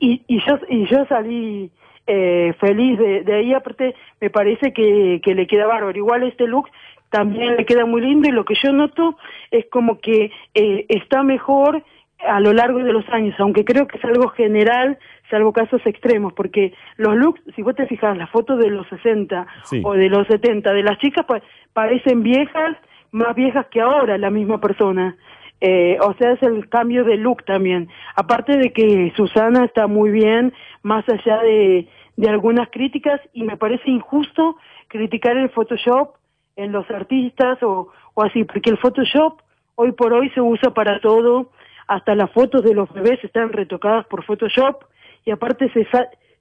y, 0.00 0.22
y 0.26 0.40
yo 0.46 0.58
y 0.68 0.86
yo 0.86 1.04
salí 1.06 1.70
eh, 2.12 2.52
feliz 2.58 2.98
de, 2.98 3.22
de 3.22 3.34
ahí, 3.34 3.54
aparte 3.54 3.94
me 4.20 4.30
parece 4.30 4.72
que, 4.72 5.20
que 5.24 5.34
le 5.34 5.46
queda 5.46 5.66
bárbaro, 5.66 5.96
igual 5.96 6.22
este 6.24 6.46
look 6.46 6.68
también 7.10 7.56
le 7.56 7.64
queda 7.64 7.84
muy 7.86 8.00
lindo 8.02 8.28
y 8.28 8.32
lo 8.32 8.44
que 8.44 8.54
yo 8.62 8.72
noto 8.72 9.16
es 9.50 9.66
como 9.70 9.98
que 10.00 10.30
eh, 10.54 10.86
está 10.88 11.22
mejor 11.22 11.82
a 12.26 12.38
lo 12.40 12.52
largo 12.52 12.78
de 12.80 12.92
los 12.92 13.08
años, 13.08 13.34
aunque 13.38 13.64
creo 13.64 13.86
que 13.88 13.96
es 13.98 14.04
algo 14.04 14.28
general, 14.28 14.98
salvo 15.30 15.52
casos 15.52 15.80
extremos, 15.86 16.32
porque 16.34 16.72
los 16.98 17.14
looks, 17.16 17.40
si 17.56 17.62
vos 17.62 17.74
te 17.74 17.86
fijas, 17.86 18.16
las 18.16 18.30
fotos 18.30 18.58
de 18.58 18.70
los 18.70 18.86
60 18.88 19.46
Sí. 19.64 19.80
o 19.84 19.94
de 19.94 20.08
los 20.08 20.26
70 20.28 20.72
de 20.72 20.82
las 20.82 20.98
chicas 20.98 21.24
pa- 21.26 21.42
parecen 21.72 22.22
viejas, 22.22 22.76
más 23.12 23.34
viejas 23.34 23.66
que 23.72 23.80
ahora 23.80 24.18
la 24.18 24.30
misma 24.30 24.60
persona. 24.60 25.16
Eh, 25.60 25.98
o 26.00 26.14
sea, 26.14 26.32
es 26.32 26.42
el 26.42 26.68
cambio 26.68 27.04
de 27.04 27.16
look 27.16 27.44
también. 27.44 27.88
Aparte 28.16 28.56
de 28.56 28.72
que 28.72 29.12
Susana 29.14 29.64
está 29.64 29.86
muy 29.86 30.10
bien, 30.10 30.52
más 30.82 31.04
allá 31.08 31.42
de, 31.42 31.86
de 32.16 32.28
algunas 32.28 32.68
críticas, 32.70 33.20
y 33.32 33.42
me 33.42 33.56
parece 33.56 33.90
injusto 33.90 34.56
criticar 34.88 35.36
el 35.36 35.50
Photoshop 35.50 36.14
en 36.56 36.72
los 36.72 36.90
artistas 36.90 37.62
o, 37.62 37.88
o 38.14 38.22
así, 38.22 38.44
porque 38.44 38.70
el 38.70 38.78
Photoshop 38.78 39.40
hoy 39.74 39.92
por 39.92 40.12
hoy 40.12 40.30
se 40.30 40.40
usa 40.40 40.72
para 40.72 41.00
todo, 41.00 41.50
hasta 41.86 42.14
las 42.14 42.30
fotos 42.32 42.62
de 42.62 42.74
los 42.74 42.92
bebés 42.92 43.22
están 43.24 43.52
retocadas 43.52 44.06
por 44.06 44.24
Photoshop, 44.24 44.84
y 45.24 45.30
aparte 45.30 45.70
se, 45.72 45.86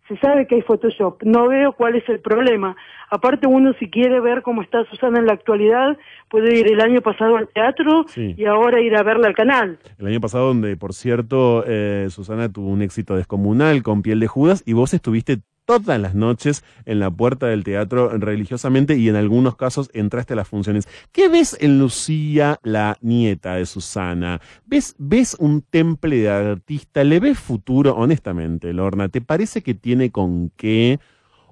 se 0.10 0.17
sabe 0.17 0.45
que 0.48 0.56
hay 0.56 0.62
Photoshop. 0.63 1.24
No 1.24 1.48
veo 1.48 1.72
cuál 1.72 1.95
es 1.95 2.04
el 2.10 2.19
problema. 2.19 2.76
Aparte 3.12 3.48
uno 3.48 3.72
si 3.80 3.89
quiere 3.89 4.19
ver 4.19 4.41
cómo 4.41 4.62
está 4.62 4.84
Susana 4.86 5.19
en 5.19 5.26
la 5.28 5.34
actualidad, 5.34 5.98
puede 6.30 6.60
ir 6.60 6.69
el 6.72 6.82
año 6.82 7.00
pasado 7.02 7.38
al 7.38 7.48
teatro 7.48 8.04
Sí. 8.08 8.36
y 8.38 8.45
ahora 8.45 8.82
ir 8.82 8.95
a 8.98 9.04
verla 9.04 9.28
al 9.28 9.36
canal. 9.36 9.80
El 9.98 10.08
año 10.08 10.19
pasado, 10.19 10.48
donde, 10.48 10.76
por 10.76 10.93
cierto, 10.93 11.63
eh, 11.65 12.08
Susana 12.10 12.52
tuvo 12.52 12.67
un 12.69 12.82
éxito 12.82 13.15
descomunal 13.15 13.82
con 13.84 14.02
Piel 14.02 14.19
de 14.19 14.28
Judas 14.28 14.63
y 14.65 14.74
vos 14.74 14.93
estuviste 14.93 15.38
todas 15.69 16.01
las 16.01 16.15
noches 16.15 16.63
en 16.86 16.99
la 16.99 17.12
puerta 17.12 17.45
del 17.45 17.63
teatro 17.63 18.10
religiosamente 18.17 18.97
y 18.97 19.08
en 19.08 19.15
algunos 19.15 19.55
casos 19.55 19.91
entraste 19.93 20.34
a 20.34 20.36
las 20.36 20.47
funciones. 20.47 20.88
¿Qué 21.12 21.29
ves 21.29 21.55
en 21.60 21.77
Lucía, 21.77 22.60
la 22.63 22.97
nieta 23.01 23.53
de 23.53 23.67
Susana? 23.67 24.41
¿Ves, 24.65 24.95
ves 24.97 25.36
un 25.38 25.62
temple 25.62 26.15
de 26.15 26.29
artista? 26.32 27.03
¿Le 27.03 27.19
ves 27.19 27.38
futuro? 27.38 27.95
Honestamente, 27.95 28.73
Lorna, 28.73 29.10
¿te 29.10 29.21
parece 29.21 29.62
que 29.62 29.75
tiene 29.75 30.10
con 30.10 30.49
qué? 30.58 30.99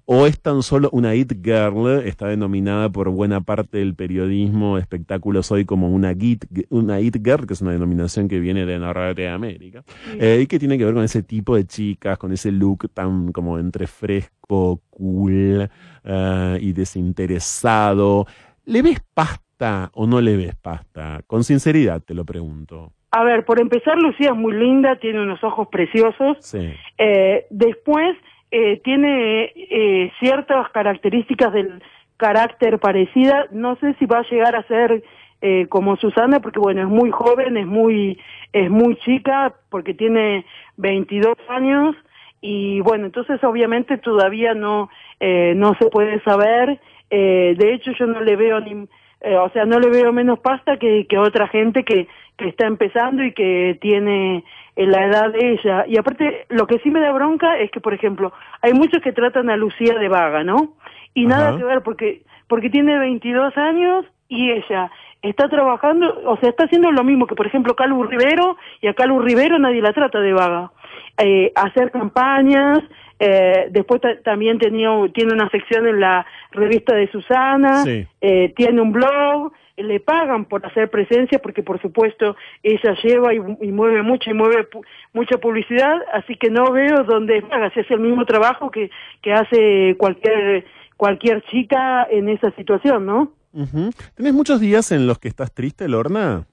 O 0.10 0.26
es 0.26 0.42
tan 0.42 0.64
solo 0.64 0.90
una 0.94 1.16
It 1.16 1.34
Girl, 1.44 2.02
está 2.06 2.28
denominada 2.28 2.90
por 2.90 3.10
buena 3.10 3.42
parte 3.42 3.80
del 3.80 3.94
periodismo 3.94 4.78
espectáculos 4.78 5.52
hoy 5.52 5.66
como 5.66 5.90
una, 5.90 6.14
It, 6.14 6.46
una 6.70 7.02
It 7.02 7.18
Girl, 7.22 7.46
que 7.46 7.54
es 7.54 7.62
una 7.62 7.74
denominación 7.74 8.30
que 8.30 8.40
viene 8.40 8.66
de 8.66 8.80
Norteamérica, 8.80 9.84
eh, 10.18 10.40
y 10.42 10.48
que 10.48 10.60
tiene 10.60 10.78
que 10.78 10.86
ver 10.86 10.94
con 10.94 11.04
ese 11.04 11.24
tipo 11.24 11.58
de 11.58 11.66
chicas, 11.66 12.18
con 12.18 12.32
ese 12.32 12.54
look 12.54 12.90
tan 12.94 13.34
como 13.34 13.60
entre 13.60 13.86
fresco, 13.86 14.80
cool 14.90 15.70
eh, 16.06 16.58
y 16.62 16.72
desinteresado. 16.72 18.28
¿Le 18.64 18.82
ves 18.82 19.02
pasta 19.14 19.92
o 19.94 20.08
no 20.08 20.22
le 20.22 20.38
ves 20.38 20.56
pasta? 20.56 21.22
Con 21.28 21.44
sinceridad 21.44 22.02
te 22.02 22.14
lo 22.14 22.24
pregunto. 22.24 22.94
A 23.12 23.26
ver, 23.26 23.44
por 23.44 23.60
empezar, 23.60 23.98
Lucía 23.98 24.30
es 24.30 24.38
muy 24.38 24.54
linda, 24.54 24.98
tiene 25.00 25.22
unos 25.22 25.44
ojos 25.44 25.68
preciosos. 25.70 26.38
Sí. 26.40 26.74
Eh, 26.98 27.46
después, 27.50 28.16
eh, 28.52 28.82
tiene 28.84 29.52
eh, 29.56 30.12
ciertas 30.20 30.70
características 30.72 31.54
del 31.54 31.82
carácter 32.18 32.80
parecida. 32.80 33.48
No 33.52 33.76
sé 33.78 33.96
si 34.00 34.06
va 34.06 34.20
a 34.20 34.30
llegar 34.30 34.56
a 34.56 34.64
ser 34.64 35.04
eh, 35.42 35.68
como 35.70 35.98
Susana, 35.98 36.40
porque 36.40 36.60
bueno, 36.60 36.82
es 36.82 36.88
muy 36.88 37.12
joven, 37.12 37.58
es 37.58 37.68
muy, 37.68 38.20
es 38.54 38.70
muy 38.72 38.96
chica, 38.98 39.54
porque 39.70 39.94
tiene 39.94 40.46
22 40.78 41.36
años. 41.50 41.96
Y 42.42 42.82
bueno, 42.82 43.06
entonces 43.06 43.44
obviamente 43.44 43.98
todavía 43.98 44.54
no, 44.54 44.90
eh, 45.20 45.54
no 45.56 45.76
se 45.76 45.90
puede 45.90 46.22
saber. 46.24 46.80
Eh, 47.10 47.56
de 47.58 47.74
hecho, 47.74 47.92
yo 47.92 48.08
no 48.08 48.22
le 48.22 48.36
veo 48.36 48.60
ni, 48.60 48.88
eh, 49.22 49.36
o 49.38 49.50
sea, 49.50 49.66
no 49.66 49.80
le 49.80 49.90
veo 49.90 50.14
menos 50.14 50.40
pasta 50.40 50.78
que, 50.78 51.08
que 51.08 51.18
otra 51.18 51.48
gente 51.48 51.84
que, 51.84 52.08
que 52.38 52.50
está 52.50 52.68
empezando 52.68 53.24
y 53.24 53.34
que 53.34 53.78
tiene 53.82 54.44
eh, 54.76 54.86
la 54.86 55.06
edad 55.06 55.32
de 55.32 55.54
ella. 55.54 55.86
Y 55.88 55.98
aparte, 55.98 56.46
lo 56.50 56.68
que 56.68 56.80
sí 56.80 56.92
me 56.92 57.00
da 57.00 57.12
bronca 57.12 57.58
es 57.58 57.72
que, 57.72 57.82
por 57.82 57.94
ejemplo, 57.94 58.32
hay 58.62 58.74
muchos 58.74 59.02
que 59.02 59.14
tratan 59.14 59.50
a 59.50 59.58
Lucía 59.58 59.96
de 59.96 60.08
vaga, 60.08 60.44
¿no? 60.44 60.74
Y 61.14 61.26
nada 61.26 61.58
que 61.58 61.64
ver, 61.64 61.82
porque, 61.82 62.22
porque 62.48 62.70
tiene 62.70 63.00
22 63.00 63.58
años 63.58 64.06
y 64.28 64.52
ella 64.52 64.92
está 65.24 65.50
trabajando, 65.50 66.22
o 66.26 66.38
sea, 66.38 66.50
está 66.50 66.66
haciendo 66.66 66.92
lo 66.92 67.04
mismo 67.04 67.26
que, 67.26 67.36
por 67.36 67.48
ejemplo, 67.48 67.76
Calu 67.76 68.04
Rivero, 68.04 68.58
y 68.82 68.88
a 68.88 68.94
Calu 68.94 69.20
Rivero 69.20 69.58
nadie 69.58 69.82
la 69.82 69.94
trata 69.94 70.20
de 70.20 70.34
vaga. 70.34 70.72
Eh, 71.18 71.52
hacer 71.56 71.90
campañas, 71.90 72.80
eh, 73.20 73.68
después 73.72 74.02
ta- 74.02 74.20
también 74.24 74.60
tenía, 74.60 74.90
tiene 75.14 75.34
una 75.34 75.50
sección 75.50 75.88
en 75.88 76.00
la 76.00 76.26
revista 76.52 76.96
de 76.96 77.08
Susana, 77.12 77.84
Sí. 77.84 78.06
eh, 78.22 78.54
tiene 78.56 78.82
un 78.82 78.92
blog, 78.92 79.52
le 79.78 80.00
pagan 80.00 80.46
por 80.46 80.66
hacer 80.66 80.90
presencia 80.90 81.38
porque 81.40 81.62
por 81.62 81.80
supuesto 81.82 82.36
ella 82.64 82.96
lleva 83.04 83.34
y, 83.34 83.38
y 83.62 83.72
mueve 83.72 84.02
mucho 84.02 84.30
y 84.32 84.34
mueve 84.34 84.68
pu- 84.70 84.84
mucha 85.14 85.38
publicidad, 85.38 85.98
así 86.14 86.36
que 86.36 86.50
no 86.50 86.72
veo 86.72 87.04
dónde 87.04 87.42
paga, 87.44 87.70
si 87.72 87.82
hace 87.82 87.94
el 87.94 88.00
mismo 88.00 88.26
trabajo 88.26 88.72
que, 88.72 88.90
que 89.22 89.34
hace 89.34 89.96
cualquier 89.98 90.66
cualquier 90.96 91.44
chica 91.44 92.08
en 92.10 92.28
esa 92.28 92.50
situación, 92.56 93.06
¿no? 93.06 93.32
Ujú. 93.54 93.92
¿Tenés 94.16 94.34
muchos 94.34 94.60
días 94.60 94.92
en 94.92 95.06
los 95.06 95.20
que 95.20 95.28
estás 95.28 95.54
triste, 95.54 95.88
Lorna? 95.88 96.48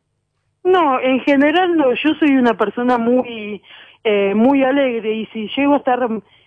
No, 0.62 1.00
en 1.00 1.20
general 1.20 1.76
no, 1.76 1.94
yo 1.94 2.14
soy 2.18 2.36
una 2.36 2.54
persona 2.56 2.98
muy 2.98 3.62
eh, 4.04 4.34
muy 4.34 4.62
alegre 4.62 5.14
y 5.14 5.26
si 5.32 5.48
llego 5.56 5.74
a 5.74 5.78
estar 5.78 5.98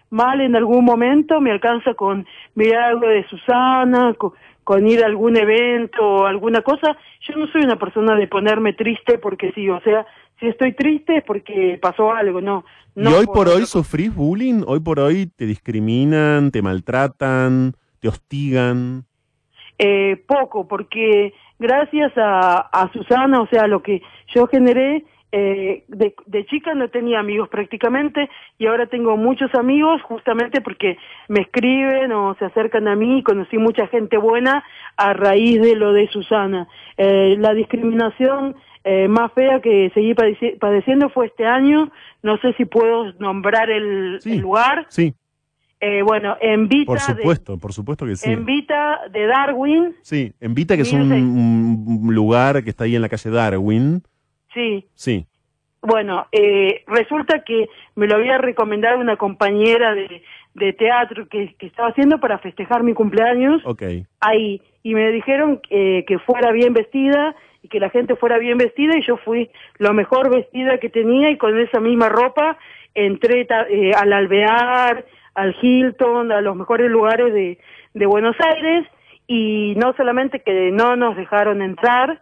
mal 0.10 0.42
en 0.42 0.56
algún 0.56 0.86
momento 0.86 1.42
me 1.42 1.52
alcanza 1.52 1.94
con 1.94 2.26
mirar 2.56 2.84
algo 2.84 3.08
de 3.08 3.28
Susana, 3.28 4.14
con, 4.18 4.34
con 4.64 4.88
ir 4.88 5.04
a 5.04 5.08
algún 5.08 5.38
evento 5.38 6.06
o 6.06 6.26
alguna 6.26 6.62
cosa. 6.62 6.98
Yo 7.22 7.36
no 7.38 7.48
soy 7.48 7.64
una 7.64 7.78
persona 7.80 8.16
de 8.16 8.28
ponerme 8.28 8.74
triste 8.74 9.18
porque 9.18 9.52
sí, 9.54 9.70
o 9.70 9.82
sea, 9.82 10.06
si 10.40 10.48
estoy 10.48 10.74
triste 10.74 11.18
es 11.18 11.24
porque 11.24 11.80
pasó 11.82 12.12
algo, 12.12 12.42
no. 12.42 12.64
no 12.94 13.10
¿Y 13.10 13.14
hoy 13.14 13.26
por 13.26 13.48
otra 13.48 13.56
hoy 13.56 13.66
sufrís 13.66 14.14
bullying? 14.14 14.64
¿Hoy 14.68 14.80
por 14.80 15.00
hoy 15.00 15.28
te 15.36 15.46
discriminan, 15.46 16.52
te 16.52 16.62
maltratan, 16.62 17.74
te 18.00 18.08
hostigan? 18.08 19.07
Eh, 19.80 20.18
poco, 20.28 20.68
porque 20.68 21.34
gracias 21.60 22.12
a, 22.18 22.60
a 22.72 22.92
Susana, 22.94 23.42
o 23.42 23.48
sea, 23.48 23.68
lo 23.68 23.82
que 23.82 24.02
yo 24.34 24.48
generé, 24.48 25.04
eh, 25.34 25.84
de, 25.90 26.16
de 26.26 26.46
chica 26.46 26.74
no 26.74 26.88
tenía 26.88 27.20
amigos 27.20 27.50
prácticamente 27.50 28.30
y 28.58 28.66
ahora 28.66 28.86
tengo 28.88 29.18
muchos 29.18 29.54
amigos 29.56 30.02
justamente 30.04 30.62
porque 30.62 30.98
me 31.28 31.42
escriben 31.42 32.14
o 32.14 32.34
se 32.40 32.46
acercan 32.46 32.88
a 32.88 32.96
mí 32.96 33.20
y 33.20 33.24
conocí 33.24 33.58
mucha 33.58 33.88
gente 33.88 34.18
buena 34.18 34.64
a 34.96 35.12
raíz 35.14 35.62
de 35.62 35.76
lo 35.76 35.92
de 35.92 36.08
Susana. 36.08 36.68
Eh, 36.96 37.36
la 37.40 37.54
discriminación 37.54 38.56
eh, 38.86 39.10
más 39.10 39.34
fea 39.34 39.60
que 39.60 39.92
seguí 39.94 40.14
padeci- 40.14 40.58
padeciendo 40.60 41.10
fue 41.10 41.26
este 41.26 41.46
año, 41.46 41.92
no 42.24 42.38
sé 42.38 42.54
si 42.54 42.64
puedo 42.64 43.12
nombrar 43.20 43.70
el, 43.70 44.20
Sí. 44.22 44.36
el 44.36 44.40
lugar, 44.40 44.86
Sí, 44.88 45.14
eh, 45.80 46.02
bueno, 46.02 46.38
en 46.42 46.68
Vita, 46.68 46.86
por 46.88 46.98
de, 47.00 47.04
supuesto, 47.04 47.58
por 47.58 47.74
supuesto 47.74 48.06
que 48.06 48.16
sí. 48.16 48.32
en 48.32 48.46
Vita 48.46 49.02
de 49.12 49.26
Darwin, 49.28 49.96
Sí, 50.02 50.34
en 50.40 50.54
Vita, 50.54 50.76
que 50.76 50.82
es 50.82 50.94
un, 50.94 52.10
lugar 52.12 52.64
que 52.64 52.70
está 52.72 52.86
ahí 52.86 52.96
en 52.96 53.02
la 53.02 53.10
calle 53.10 53.30
Darwin. 53.30 54.02
sí, 54.54 54.86
Sí, 54.96 55.26
Bueno, 55.82 56.28
eh, 56.32 56.84
resulta 56.88 57.44
que 57.44 57.68
me 57.96 58.08
lo 58.08 58.16
había 58.16 58.38
recomendado 58.38 59.00
una 59.00 59.18
compañera 59.18 59.94
de, 59.94 60.24
de 60.58 60.74
teatro 60.74 61.28
que, 61.28 61.54
que 61.60 61.68
estaba 61.68 61.90
haciendo 61.90 62.20
para 62.20 62.40
festejar 62.40 62.82
mi 62.82 62.94
cumpleaños 62.94 63.62
ok. 63.64 63.84
ahí 64.20 64.62
y 64.82 64.96
me 64.96 65.12
dijeron 65.12 65.62
eh, 65.70 66.04
que 66.08 66.18
fuera 66.18 66.52
bien 66.52 66.74
vestida 66.74 67.36
y 67.62 67.68
que 67.68 67.80
la 67.80 67.90
gente 67.90 68.16
fuera 68.16 68.38
bien 68.40 68.58
vestida 68.58 68.98
y 68.98 69.06
yo 69.06 69.18
fui 69.18 69.50
lo 69.78 69.94
mejor 69.94 70.34
vestida 70.34 70.80
que 70.80 70.90
tenía 70.90 71.30
y 71.30 71.38
con 71.38 71.60
esa 71.60 71.80
misma 71.80 72.10
ropa 72.10 72.58
entré 72.96 73.46
eh, 73.70 73.92
al 73.96 74.14
Alvear, 74.14 75.06
al 75.38 75.56
Hilton, 75.62 76.32
a 76.32 76.42
los 76.42 76.56
mejores 76.56 76.90
lugares 76.90 77.32
de, 77.34 77.60
de 77.94 78.06
Buenos 78.06 78.36
Aires 78.40 78.86
y 79.28 79.76
no 79.78 79.94
solamente 79.96 80.40
que 80.42 80.72
no 80.72 80.96
nos 80.96 81.16
dejaron 81.16 81.62
entrar 81.62 82.22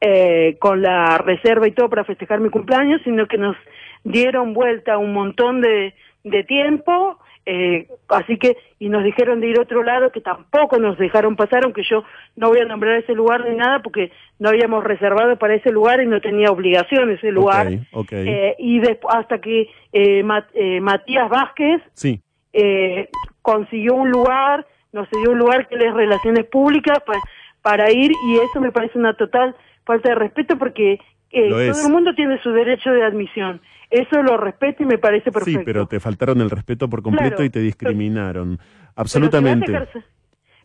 eh, 0.00 0.56
con 0.60 0.82
la 0.82 1.18
reserva 1.18 1.66
y 1.66 1.72
todo 1.72 1.88
para 1.88 2.04
festejar 2.04 2.40
mi 2.40 2.50
cumpleaños, 2.50 3.00
sino 3.02 3.26
que 3.26 3.38
nos 3.38 3.56
dieron 4.04 4.52
vuelta 4.52 4.98
un 4.98 5.12
montón 5.12 5.60
de, 5.60 5.94
de 6.24 6.44
tiempo, 6.44 7.18
eh, 7.46 7.88
así 8.08 8.36
que, 8.38 8.56
y 8.78 8.88
nos 8.90 9.02
dijeron 9.04 9.40
de 9.40 9.48
ir 9.48 9.58
a 9.58 9.62
otro 9.62 9.82
lado 9.82 10.10
que 10.12 10.20
tampoco 10.20 10.78
nos 10.78 10.98
dejaron 10.98 11.36
pasar, 11.36 11.64
aunque 11.64 11.82
yo 11.82 12.04
no 12.36 12.48
voy 12.48 12.58
a 12.60 12.64
nombrar 12.66 12.96
ese 12.96 13.14
lugar 13.14 13.46
ni 13.48 13.56
nada 13.56 13.80
porque 13.80 14.10
no 14.38 14.50
habíamos 14.50 14.84
reservado 14.84 15.36
para 15.38 15.54
ese 15.54 15.70
lugar 15.70 16.02
y 16.02 16.06
no 16.06 16.20
tenía 16.20 16.50
obligación 16.50 17.10
ese 17.10 17.30
lugar. 17.32 17.66
Ok, 17.68 17.72
ok. 17.92 18.12
Eh, 18.12 18.56
y 18.58 18.80
después, 18.80 19.14
hasta 19.14 19.38
que 19.38 19.68
eh, 19.92 20.22
Ma- 20.22 20.46
eh, 20.54 20.80
Matías 20.80 21.28
Vázquez 21.28 21.80
sí, 21.94 22.20
eh, 22.52 23.08
consiguió 23.42 23.94
un 23.94 24.10
lugar, 24.10 24.66
nos 24.92 25.08
dio 25.10 25.30
un 25.30 25.38
lugar 25.38 25.68
que 25.68 25.76
es 25.76 25.94
relaciones 25.94 26.46
públicas 26.46 26.98
pa- 27.06 27.20
para 27.62 27.90
ir 27.90 28.12
y 28.26 28.36
eso 28.38 28.60
me 28.60 28.72
parece 28.72 28.98
una 28.98 29.14
total 29.14 29.54
falta 29.84 30.08
de 30.10 30.14
respeto 30.16 30.56
porque 30.58 30.98
eh, 31.30 31.48
todo 31.48 31.60
es. 31.60 31.84
el 31.86 31.92
mundo 31.92 32.14
tiene 32.14 32.40
su 32.42 32.50
derecho 32.50 32.90
de 32.90 33.04
admisión. 33.04 33.60
Eso 33.90 34.22
lo 34.22 34.36
respeto 34.36 34.82
y 34.82 34.86
me 34.86 34.98
parece 34.98 35.32
perfecto. 35.32 35.60
sí, 35.60 35.64
pero 35.64 35.86
te 35.86 35.98
faltaron 36.00 36.40
el 36.40 36.50
respeto 36.50 36.88
por 36.88 37.02
completo 37.02 37.36
Claro. 37.36 37.44
y 37.44 37.50
te 37.50 37.60
discriminaron. 37.60 38.56
Pero 38.58 38.92
Absolutamente. 38.96 39.72
ejercer- 39.72 40.04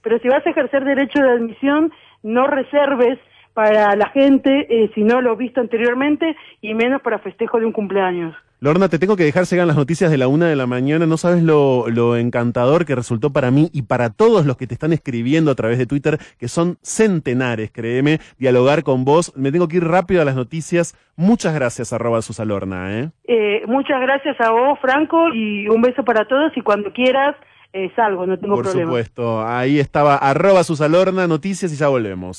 Pero 0.01 0.19
si 0.19 0.27
vas 0.27 0.45
a 0.45 0.49
ejercer 0.51 0.83
derecho 0.83 1.19
de 1.19 1.29
admisión, 1.31 1.91
no 2.23 2.45
reserves 2.47 3.17
para 3.53 3.95
la 3.95 4.09
gente 4.09 4.67
eh, 4.69 4.91
si 4.93 5.03
no 5.03 5.21
lo 5.21 5.31
has 5.31 5.37
visto 5.37 5.61
anteriormente 5.61 6.35
y 6.61 6.73
menos 6.73 7.01
para 7.01 7.19
festejo 7.19 7.59
de 7.59 7.65
un 7.65 7.71
cumpleaños. 7.71 8.35
Lorna, 8.61 8.87
te 8.89 8.99
tengo 8.99 9.15
que 9.17 9.25
dejar 9.25 9.45
llegar 9.45 9.67
las 9.67 9.75
noticias 9.75 10.09
de 10.09 10.17
la 10.17 10.27
una 10.27 10.47
de 10.47 10.55
la 10.55 10.65
mañana. 10.65 11.05
No 11.05 11.17
sabes 11.17 11.43
lo, 11.43 11.85
lo 11.89 12.15
encantador 12.15 12.85
que 12.85 12.95
resultó 12.95 13.31
para 13.31 13.51
mí 13.51 13.69
y 13.73 13.83
para 13.83 14.09
todos 14.09 14.45
los 14.45 14.57
que 14.57 14.65
te 14.65 14.73
están 14.73 14.93
escribiendo 14.93 15.51
a 15.51 15.55
través 15.55 15.77
de 15.77 15.85
Twitter, 15.85 16.17
que 16.39 16.47
son 16.47 16.77
centenares, 16.81 17.69
créeme, 17.71 18.19
dialogar 18.39 18.83
con 18.83 19.03
vos. 19.05 19.33
Me 19.35 19.51
tengo 19.51 19.67
que 19.67 19.77
ir 19.77 19.83
rápido 19.83 20.21
a 20.21 20.25
las 20.25 20.35
noticias. 20.35 20.95
Muchas 21.17 21.53
gracias, 21.53 21.93
arroba 21.93 22.21
Susalorna, 22.21 22.99
¿eh? 22.99 23.11
Eh, 23.25 23.61
muchas 23.67 24.01
gracias 24.01 24.39
a 24.39 24.51
vos, 24.51 24.79
Franco, 24.81 25.33
y 25.33 25.67
un 25.67 25.81
beso 25.81 26.03
para 26.03 26.25
todos 26.25 26.51
y 26.55 26.61
cuando 26.61 26.91
quieras 26.93 27.35
eh, 27.77 27.91
salgo, 27.93 28.25
no 28.25 28.39
tengo 28.39 28.55
Por 28.55 28.63
problema. 28.63 28.89
supuesto. 28.89 29.45
Ahí 29.45 29.79
estaba, 29.81 30.15
arroba 30.15 30.63
Susalorna, 30.63 31.27
noticias 31.27 31.73
y 31.73 31.75
ya 31.75 31.89
volvemos. 31.89 32.37